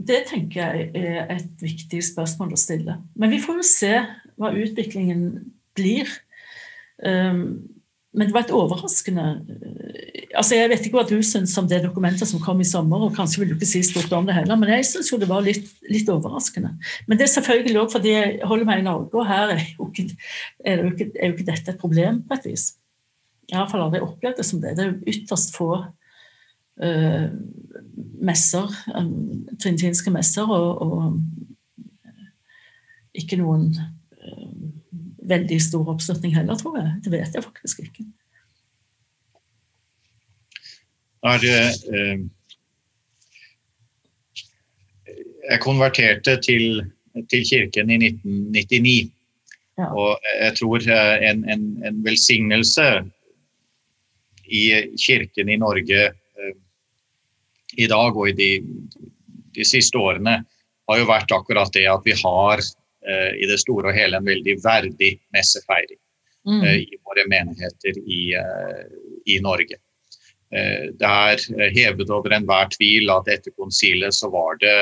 Det 0.03 0.23
tenker 0.29 0.59
jeg 0.61 0.89
er 0.93 1.31
et 1.37 1.63
viktig 1.63 2.01
spørsmål 2.03 2.55
å 2.55 2.59
stille. 2.59 2.97
Men 3.15 3.31
vi 3.31 3.41
får 3.43 3.61
jo 3.61 3.67
se 3.67 3.93
hva 4.39 4.51
utviklingen 4.51 5.27
blir. 5.77 6.09
Um, 7.03 7.63
men 8.13 8.29
det 8.29 8.35
var 8.35 8.45
et 8.45 8.53
overraskende 8.53 9.23
altså 10.37 10.57
Jeg 10.57 10.69
vet 10.71 10.85
ikke 10.85 10.99
hva 10.99 11.05
du 11.07 11.17
syns 11.25 11.53
om 11.59 11.67
det 11.69 11.81
dokumentet 11.83 12.29
som 12.29 12.41
kom 12.41 12.61
i 12.61 12.67
sommer, 12.67 13.05
og 13.05 13.15
kanskje 13.17 13.41
vil 13.41 13.51
du 13.51 13.55
ikke 13.55 13.69
si 13.69 13.83
stort 13.85 14.13
om 14.17 14.27
det 14.27 14.35
heller, 14.37 14.57
men 14.59 14.71
jeg 14.75 14.87
syns 14.89 15.11
jo 15.11 15.19
det 15.21 15.29
var 15.29 15.43
litt, 15.45 15.67
litt, 15.89 16.09
overraskende. 16.09 16.73
Men 17.07 17.19
det 17.19 17.27
er 17.27 17.33
selvfølgelig 17.35 17.81
òg 17.83 17.91
fordi 17.93 18.13
jeg 18.13 18.39
holder 18.49 18.69
meg 18.69 18.81
i 18.81 18.87
Norge, 18.87 19.11
og 19.13 19.27
her 19.29 19.53
er 19.55 19.61
jo, 19.67 19.89
ikke, 19.89 20.07
er 20.65 20.81
jo 20.81 20.93
ikke, 20.93 21.09
er 21.13 21.29
jo 21.29 21.37
ikke 21.37 21.49
dette 21.51 21.75
et 21.75 21.81
problem 21.81 22.23
på 22.25 22.37
et 22.37 22.47
vis. 22.49 22.65
Jeg 23.49 23.57
har 23.57 23.65
iallfall 23.65 23.85
aldri 23.85 24.01
opplevd 24.05 24.39
det 24.39 24.47
som 24.47 24.63
det. 24.63 24.73
Det 24.77 24.85
er 24.85 24.91
jo 24.91 25.13
ytterst 25.13 25.53
få 25.57 25.69
uh, 25.77 27.27
messer, 28.23 28.71
um, 28.95 29.43
trinitinske 29.59 30.11
messer, 30.13 30.47
og, 30.49 30.81
og 30.81 31.19
ikke 33.13 33.37
noen 33.41 33.69
uh, 33.75 34.51
veldig 35.29 35.59
stor 35.61 35.93
oppslutning 35.93 36.35
heller, 36.35 36.57
tror 36.59 36.79
jeg. 36.79 36.99
Det 37.05 37.13
vet 37.13 37.35
jeg 37.35 37.45
faktisk 37.45 37.85
ikke 37.85 38.07
er 41.23 41.37
det 41.43 41.59
eh, 41.95 42.19
Jeg 45.51 45.59
konverterte 45.59 46.37
til, 46.41 46.83
til, 47.29 47.43
kirken 47.49 47.89
i 47.91 47.97
1999. 48.07 49.11
Ja. 49.77 49.89
Og 49.91 50.19
jeg 50.39 50.53
tror 50.59 50.77
eh, 50.77 51.29
en, 51.29 51.49
en, 51.49 51.63
en, 51.85 52.05
velsignelse 52.05 52.87
i 54.45 54.63
kirken 55.05 55.49
i 55.49 55.59
Norge 55.59 56.05
eh, 56.05 56.13
i 57.77 57.87
dag 57.89 58.17
og 58.17 58.29
i 58.29 58.35
de, 58.37 58.49
de, 59.55 59.65
siste 59.67 59.97
årene 59.97 60.39
har 60.89 60.99
jo 60.99 61.09
vært 61.09 61.31
akkurat 61.35 61.71
det 61.75 61.85
at 61.89 62.03
vi 62.05 62.15
har 62.19 62.59
eh, 62.59 63.31
i 63.39 63.49
det 63.49 63.59
store 63.61 63.91
og 63.91 63.97
hele 63.97 64.19
en 64.19 64.27
veldig 64.27 64.57
verdig 64.63 65.13
messefeiring 65.35 65.99
mm. 66.47 66.61
Eh, 66.61 66.77
i 66.83 66.99
våre 67.05 67.25
menigheter 67.31 67.99
i, 68.03 68.21
eh, 68.39 68.83
i 69.35 69.39
Norge. 69.43 69.79
Eh, 70.53 70.91
det 70.99 71.09
er 71.09 71.71
hevet 71.73 72.11
over 72.13 72.35
enhver 72.35 72.69
tvil 72.75 73.11
at 73.13 73.31
etter 73.31 73.55
konsilet 73.57 74.15
så 74.15 74.29
var 74.33 74.59
det 74.61 74.77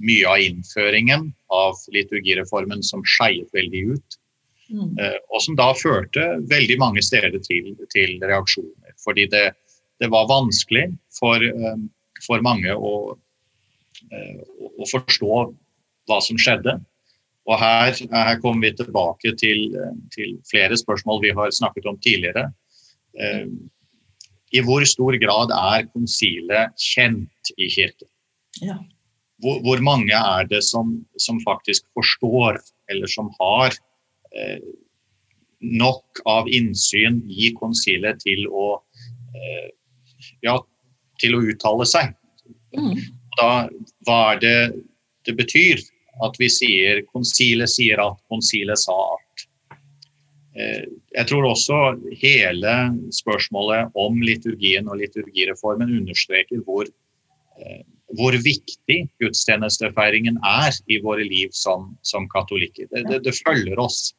mye 0.00 0.28
av 0.28 0.40
innføringen 0.40 1.28
av 1.52 1.76
liturgireformen 1.92 2.82
som 2.86 3.02
skeiet 3.04 3.50
veldig 3.56 3.84
ut. 3.94 4.18
Mm. 4.70 4.92
Eh, 5.02 5.18
og 5.34 5.42
som 5.42 5.56
da 5.58 5.72
førte 5.74 6.26
veldig 6.50 6.76
mange 6.80 7.02
steder 7.04 7.40
til, 7.42 7.74
til 7.92 8.16
reaksjoner. 8.22 8.94
Fordi 9.02 9.26
det, 9.32 9.46
det, 10.00 10.10
var 10.12 10.30
vanskelig 10.30 10.86
for, 11.16 11.42
for 12.24 12.42
mange 12.44 12.74
å, 12.74 12.94
å, 13.16 14.86
forstå 14.90 15.34
hva 16.08 16.20
som 16.24 16.38
skjedde. 16.40 16.78
Og 17.48 17.56
her, 17.58 17.96
her 18.12 18.38
kommer 18.42 18.68
vi 18.68 18.76
tilbake 18.78 19.34
til, 19.40 19.70
til, 20.14 20.36
flere 20.50 20.76
spørsmål 20.78 21.22
vi 21.24 21.34
har 21.36 21.52
snakket 21.56 21.88
om 21.90 21.98
tidligere 22.04 22.50
i 24.50 24.62
hvor 24.66 24.84
stor 24.88 25.16
grad 25.22 25.52
er 25.54 25.86
konsilet 25.92 26.74
kjent 26.80 27.52
i 27.56 27.68
kirken? 27.70 28.08
Ja. 28.60 28.78
Hvor, 29.40 29.60
hvor, 29.64 29.80
mange 29.84 30.16
er 30.16 30.48
det 30.50 30.62
som, 30.66 30.98
som, 31.16 31.38
faktisk 31.46 31.86
forstår, 31.96 32.58
eller 32.92 33.08
som 33.08 33.30
har 33.38 33.72
eh, 34.36 34.58
nok 35.60 36.20
av 36.28 36.50
innsyn 36.50 37.22
i 37.30 37.52
konsilet 37.56 38.20
til 38.20 38.44
å, 38.50 38.82
eh, 39.32 39.70
ja, 40.44 40.58
til 41.20 41.36
å 41.36 41.44
uttale 41.52 41.86
seg? 41.88 42.14
Mm. 42.76 42.96
Da, 43.38 43.50
hva 44.06 44.20
er 44.34 44.42
det 44.42 44.58
det 45.28 45.36
betyr 45.38 45.80
at 46.24 46.36
vi 46.40 46.48
sier 46.52 47.02
konsilet 47.12 47.70
sier 47.70 48.00
at 48.02 48.18
konsilet 48.32 48.80
sa 48.80 48.96
at? 49.14 49.46
Eh, 50.58 50.82
jeg 51.14 51.28
tror 51.30 51.46
også 51.46 51.78
hele 52.18 52.74
spørsmålet 53.14 53.94
om 53.98 54.18
liturgien 54.24 54.88
og 54.90 54.98
liturgireformen 55.02 55.92
understreker 56.00 56.64
hvor, 56.66 56.88
eh, 57.60 57.82
hvor 58.18 58.34
viktig 58.34 58.98
gudstjenestefeiringen 59.22 60.40
er 60.42 60.74
i 60.90 60.98
våre 61.04 61.26
liv 61.26 61.54
som, 61.54 61.92
som 62.02 62.26
katolikker. 62.32 62.90
Det, 62.90 63.06
det, 63.10 63.22
det, 63.28 63.36
følger 63.46 63.78
oss. 63.78 64.10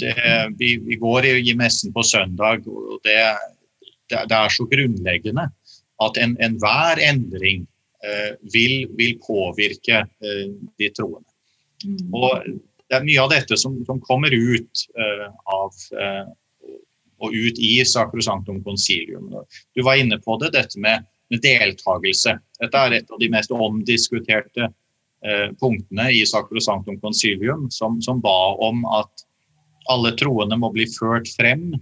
Det, 0.00 0.14
vi, 0.58 0.72
vi, 0.82 0.96
går 0.98 1.28
i, 1.28 1.52
messen 1.54 1.92
på 1.94 2.02
søndag, 2.02 2.64
og 2.66 2.98
det, 3.06 3.20
det, 4.10 4.24
det 4.30 4.38
er 4.38 4.54
så 4.54 4.66
grunnleggende 4.70 5.46
at 6.00 6.18
enhver 6.20 7.00
en 7.00 7.06
endring 7.10 7.66
eh, 8.04 8.32
vil, 8.54 8.88
vil, 8.98 9.16
påvirke 9.24 10.02
eh, 10.04 10.46
de 10.80 10.90
troende. 10.96 11.28
Mm. 11.84 12.14
Og 12.16 12.44
det 12.90 12.98
er 12.98 13.06
mye 13.06 13.22
av 13.22 13.30
dette 13.32 13.56
som, 13.60 13.78
som 13.86 14.00
kommer 14.02 14.34
ut 14.34 14.84
eh, 14.98 15.26
av 15.54 15.70
uh, 15.94 16.26
og 17.20 17.34
ut 17.36 17.58
i 17.60 17.74
Sacrosanctum 17.84 18.62
concilium. 18.64 19.28
Du 19.76 19.82
var 19.84 20.00
inne 20.00 20.16
på 20.24 20.38
det, 20.40 20.54
dette 20.56 20.80
med, 20.80 21.04
med 21.30 21.42
deltakelse. 21.44 22.38
Dette 22.62 22.80
er 22.80 22.96
et 22.96 23.12
av 23.12 23.20
de 23.20 23.28
mest 23.32 23.52
omdiskuterte 23.52 24.70
uh, 24.70 25.48
punktene 25.60 26.08
i 26.16 26.24
Sacrosanctum 26.26 26.96
concilium, 27.04 27.68
som, 27.70 28.00
som, 28.02 28.22
ba 28.24 28.54
om 28.64 28.82
at 28.96 29.26
alle 29.92 30.14
troende 30.18 30.58
må 30.60 30.72
bli 30.74 30.88
ført 30.90 31.28
frem 31.36 31.74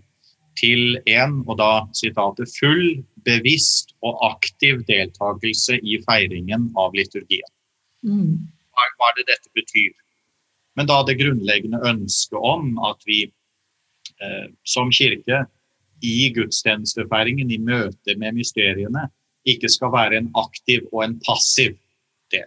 til 0.58 0.98
en, 1.06 1.40
og 1.46 1.58
da 1.60 1.70
sitatet, 1.96 2.50
full, 2.58 3.00
bevisst 3.26 3.94
og 4.06 4.18
aktiv 4.26 4.82
deltakelse 4.88 5.78
i 5.82 5.98
feiringen 6.06 6.68
av 6.78 6.96
liturgien. 6.98 7.48
Mm. 8.06 8.48
Hva, 8.74 9.10
er 9.10 9.18
det 9.18 9.28
dette 9.30 9.52
betyr? 9.58 9.94
Men 10.78 10.88
da 10.90 11.00
det 11.06 11.18
grunnleggende 11.18 11.80
ønsket 11.90 12.38
om 12.38 12.76
at 12.86 13.02
vi 13.06 13.24
eh, 13.26 14.46
som 14.66 14.92
kirke 14.94 15.44
i 16.06 16.28
gudstjenestefeiringen, 16.34 17.50
i 17.50 17.58
møte 17.58 18.14
med 18.18 18.36
mysteriene, 18.38 19.08
ikke 19.48 19.70
skal 19.72 19.92
være 19.94 20.20
en 20.20 20.28
aktiv 20.38 20.86
og 20.92 21.02
en 21.06 21.16
passiv 21.26 21.74
del. 22.34 22.46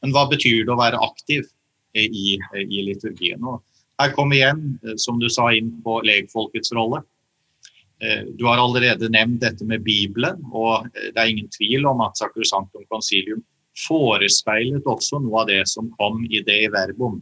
Men 0.00 0.14
hva 0.14 0.26
betyr 0.30 0.64
det 0.64 0.74
å 0.74 0.78
være 0.80 1.00
aktiv 1.02 1.48
i, 1.98 2.38
i 2.38 2.84
liturgien? 2.86 3.42
Og 3.42 3.58
her 4.00 4.14
kommer 4.14 4.36
vi 4.36 4.42
igjen, 4.42 4.62
eh, 4.84 4.96
som 5.00 5.18
du 5.20 5.28
sa, 5.32 5.50
inn 5.52 5.74
på 5.84 6.00
legfolkets 6.06 6.72
rolle. 6.76 7.02
Eh, 8.00 8.26
du 8.36 8.46
har 8.48 8.60
allerede 8.60 9.10
nevnt 9.12 9.42
dette 9.44 9.66
med 9.68 9.84
Bibelen, 9.84 10.40
og 10.52 10.88
det 10.94 11.16
er 11.16 11.30
ingen 11.30 11.50
tvil 11.52 11.86
om 11.90 12.00
at 12.04 12.16
Sakrosanktum 12.20 12.86
concilium 12.88 13.42
forespeilet 13.78 14.86
også 14.88 15.20
noe 15.22 15.42
av 15.42 15.50
det 15.50 15.62
som 15.70 15.90
kom 15.98 16.24
i 16.28 16.42
det 16.46 16.58
i 16.66 16.70
verbum. 16.72 17.20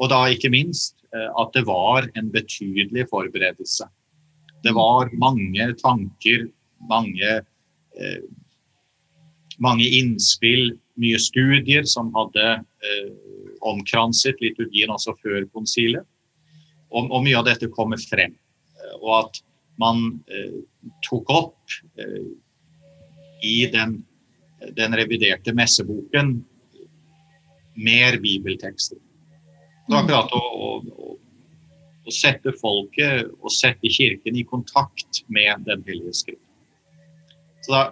Og 0.00 0.10
da 0.10 0.24
ikke 0.32 0.50
minst 0.52 0.96
eh, 1.14 1.28
at 1.38 1.52
det 1.56 1.64
var 1.68 2.08
en 2.18 2.30
betydelig 2.34 3.06
forberedelse. 3.12 3.86
Det 4.62 4.74
var 4.74 5.10
mange 5.18 5.72
tanker, 5.80 6.46
mange, 6.88 7.34
eh, 7.98 8.22
mange 9.62 9.86
innspill, 9.98 10.72
mye 11.00 11.18
studier 11.22 11.86
som 11.88 12.10
hadde 12.16 12.48
eh, 12.60 13.10
omkranset 13.62 14.40
liturgien 14.42 14.92
også 14.92 15.14
før 15.22 15.46
konsilet. 15.54 16.06
Og, 16.92 17.08
og, 17.08 17.22
mye 17.24 17.38
av 17.38 17.46
dette 17.48 17.70
kommer 17.72 18.00
frem. 18.00 18.34
Eh, 18.76 18.94
og 19.00 19.12
at 19.22 19.42
man 19.80 20.22
eh, 20.28 20.60
tok 21.06 21.30
opp 21.32 21.76
eh, 22.00 22.26
i 23.42 23.56
den, 23.72 23.98
den 24.76 24.96
reviderte 24.98 25.54
messeboken 25.56 26.36
mer 27.74 28.18
bibeltekster. 28.20 28.98
Det 29.86 29.94
var 29.94 30.04
akkurat 30.04 30.34
å, 30.36 30.40
å, 30.40 31.14
å, 32.04 32.12
sette 32.12 32.52
folket 32.60 33.30
og 33.40 33.52
sette 33.54 33.90
Kirken 33.90 34.36
i 34.38 34.44
kontakt 34.46 35.22
med 35.32 35.64
Den 35.66 35.82
hellige 35.88 36.14
skrift. 36.20 36.44
Så 37.62 37.72
da, 37.72 37.82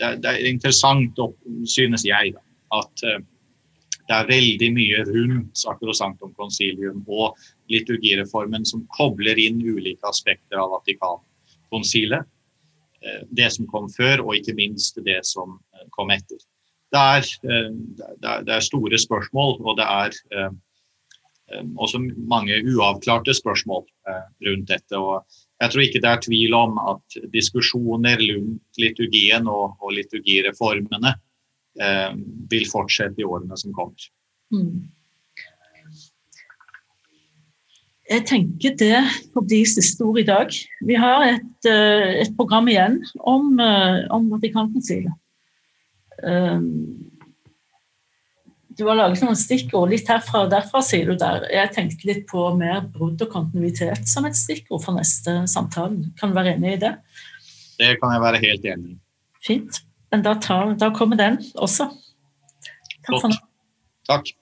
det, 0.00 0.10
det, 0.22 0.30
er 0.30 0.50
interessant, 0.50 1.18
synes 1.68 2.04
jeg, 2.06 2.34
da, 2.36 2.44
at 2.80 3.04
uh, 3.06 3.18
det 4.10 4.16
er 4.16 4.28
veldig 4.28 4.68
mye 4.74 5.02
rundt 5.06 5.60
Sakrosanktum 5.62 6.34
konsilium 6.38 7.04
og 7.06 7.38
liturgireformen 7.70 8.66
som 8.66 8.82
kobler 8.96 9.38
inn 9.38 9.60
ulike 9.62 10.06
aspekter 10.10 10.58
av 10.58 10.72
Vatikankonsilet. 10.74 12.26
Uh, 13.00 13.20
det 13.30 13.52
som 13.54 13.68
kom 13.70 13.86
før, 13.92 14.26
og 14.26 14.34
ikke 14.36 14.58
minst 14.58 14.98
det 15.06 15.22
som 15.28 15.54
uh, 15.56 15.86
kom 15.94 16.10
etter. 16.12 16.42
Det 16.90 16.98
er, 16.98 17.26
det 18.18 18.50
er, 18.50 18.64
store 18.66 18.98
spørsmål, 18.98 19.60
og 19.62 19.76
det 19.78 19.84
er 19.86 20.16
Eh, 21.50 21.64
også 21.76 21.98
mange 22.30 22.58
uavklarte 22.72 23.34
spørsmål 23.34 23.84
eh, 24.08 24.26
rundt 24.46 24.68
dette. 24.68 24.96
og 24.96 25.26
Jeg 25.60 25.70
tror 25.70 25.82
ikke 25.84 26.02
det 26.02 26.10
er 26.10 26.22
tvil 26.26 26.54
om 26.54 26.78
at 26.92 27.18
diskusjoner 27.32 28.22
rundt 28.22 28.78
liturgien 28.78 29.48
og, 29.48 29.74
og 29.82 29.96
liturgireformene 29.98 31.14
eh, 31.78 32.14
vil 32.50 32.66
fortsette 32.70 33.20
i 33.20 33.26
årene 33.26 33.58
som 33.60 33.74
kommer. 33.76 34.08
Mm. 34.54 34.88
Jeg 38.10 38.26
tenker 38.26 38.74
det 38.74 39.04
får 39.30 39.44
bli 39.46 39.60
siste 39.70 40.02
ord 40.02 40.18
i 40.18 40.26
dag. 40.26 40.50
Vi 40.86 40.96
har 40.98 41.28
et, 41.28 41.68
eh, 41.70 42.24
et 42.24 42.32
program 42.36 42.66
igjen 42.72 42.98
om, 43.20 43.54
om 44.10 44.30
Vatikankonsilet. 44.32 45.14
Um, 46.20 47.10
du 48.80 48.86
har 48.88 48.96
laget 48.96 49.20
noen 49.24 49.36
stikkord 49.36 49.90
litt 49.92 50.08
herfra 50.08 50.46
og 50.46 50.52
derfra, 50.52 50.80
sier 50.84 51.10
du 51.10 51.18
der. 51.20 51.44
Jeg 51.52 51.72
tenkte 51.74 52.06
litt 52.08 52.22
på 52.30 52.46
mer 52.56 52.80
brudd 52.94 53.20
og 53.20 53.32
kontinuitet 53.32 54.08
som 54.08 54.24
et 54.28 54.38
stikkord 54.38 54.84
for 54.86 54.96
neste 54.96 55.42
samtale. 55.52 56.08
Kan 56.20 56.32
du 56.32 56.38
være 56.38 56.54
enig 56.56 56.78
i 56.78 56.80
det? 56.86 56.94
Det 57.80 57.94
kan 58.00 58.14
jeg 58.14 58.24
være 58.24 58.40
helt 58.44 58.66
enig 58.72 58.94
i. 58.94 58.98
Fint. 59.44 59.82
Men 60.10 60.24
da, 60.26 60.34
tar, 60.42 60.74
da 60.74 60.90
kommer 60.94 61.16
den 61.16 61.38
også. 61.54 61.86
Takk 63.06 63.20
for 63.20 63.30
nå. 63.30 63.38
Takk. 64.10 64.32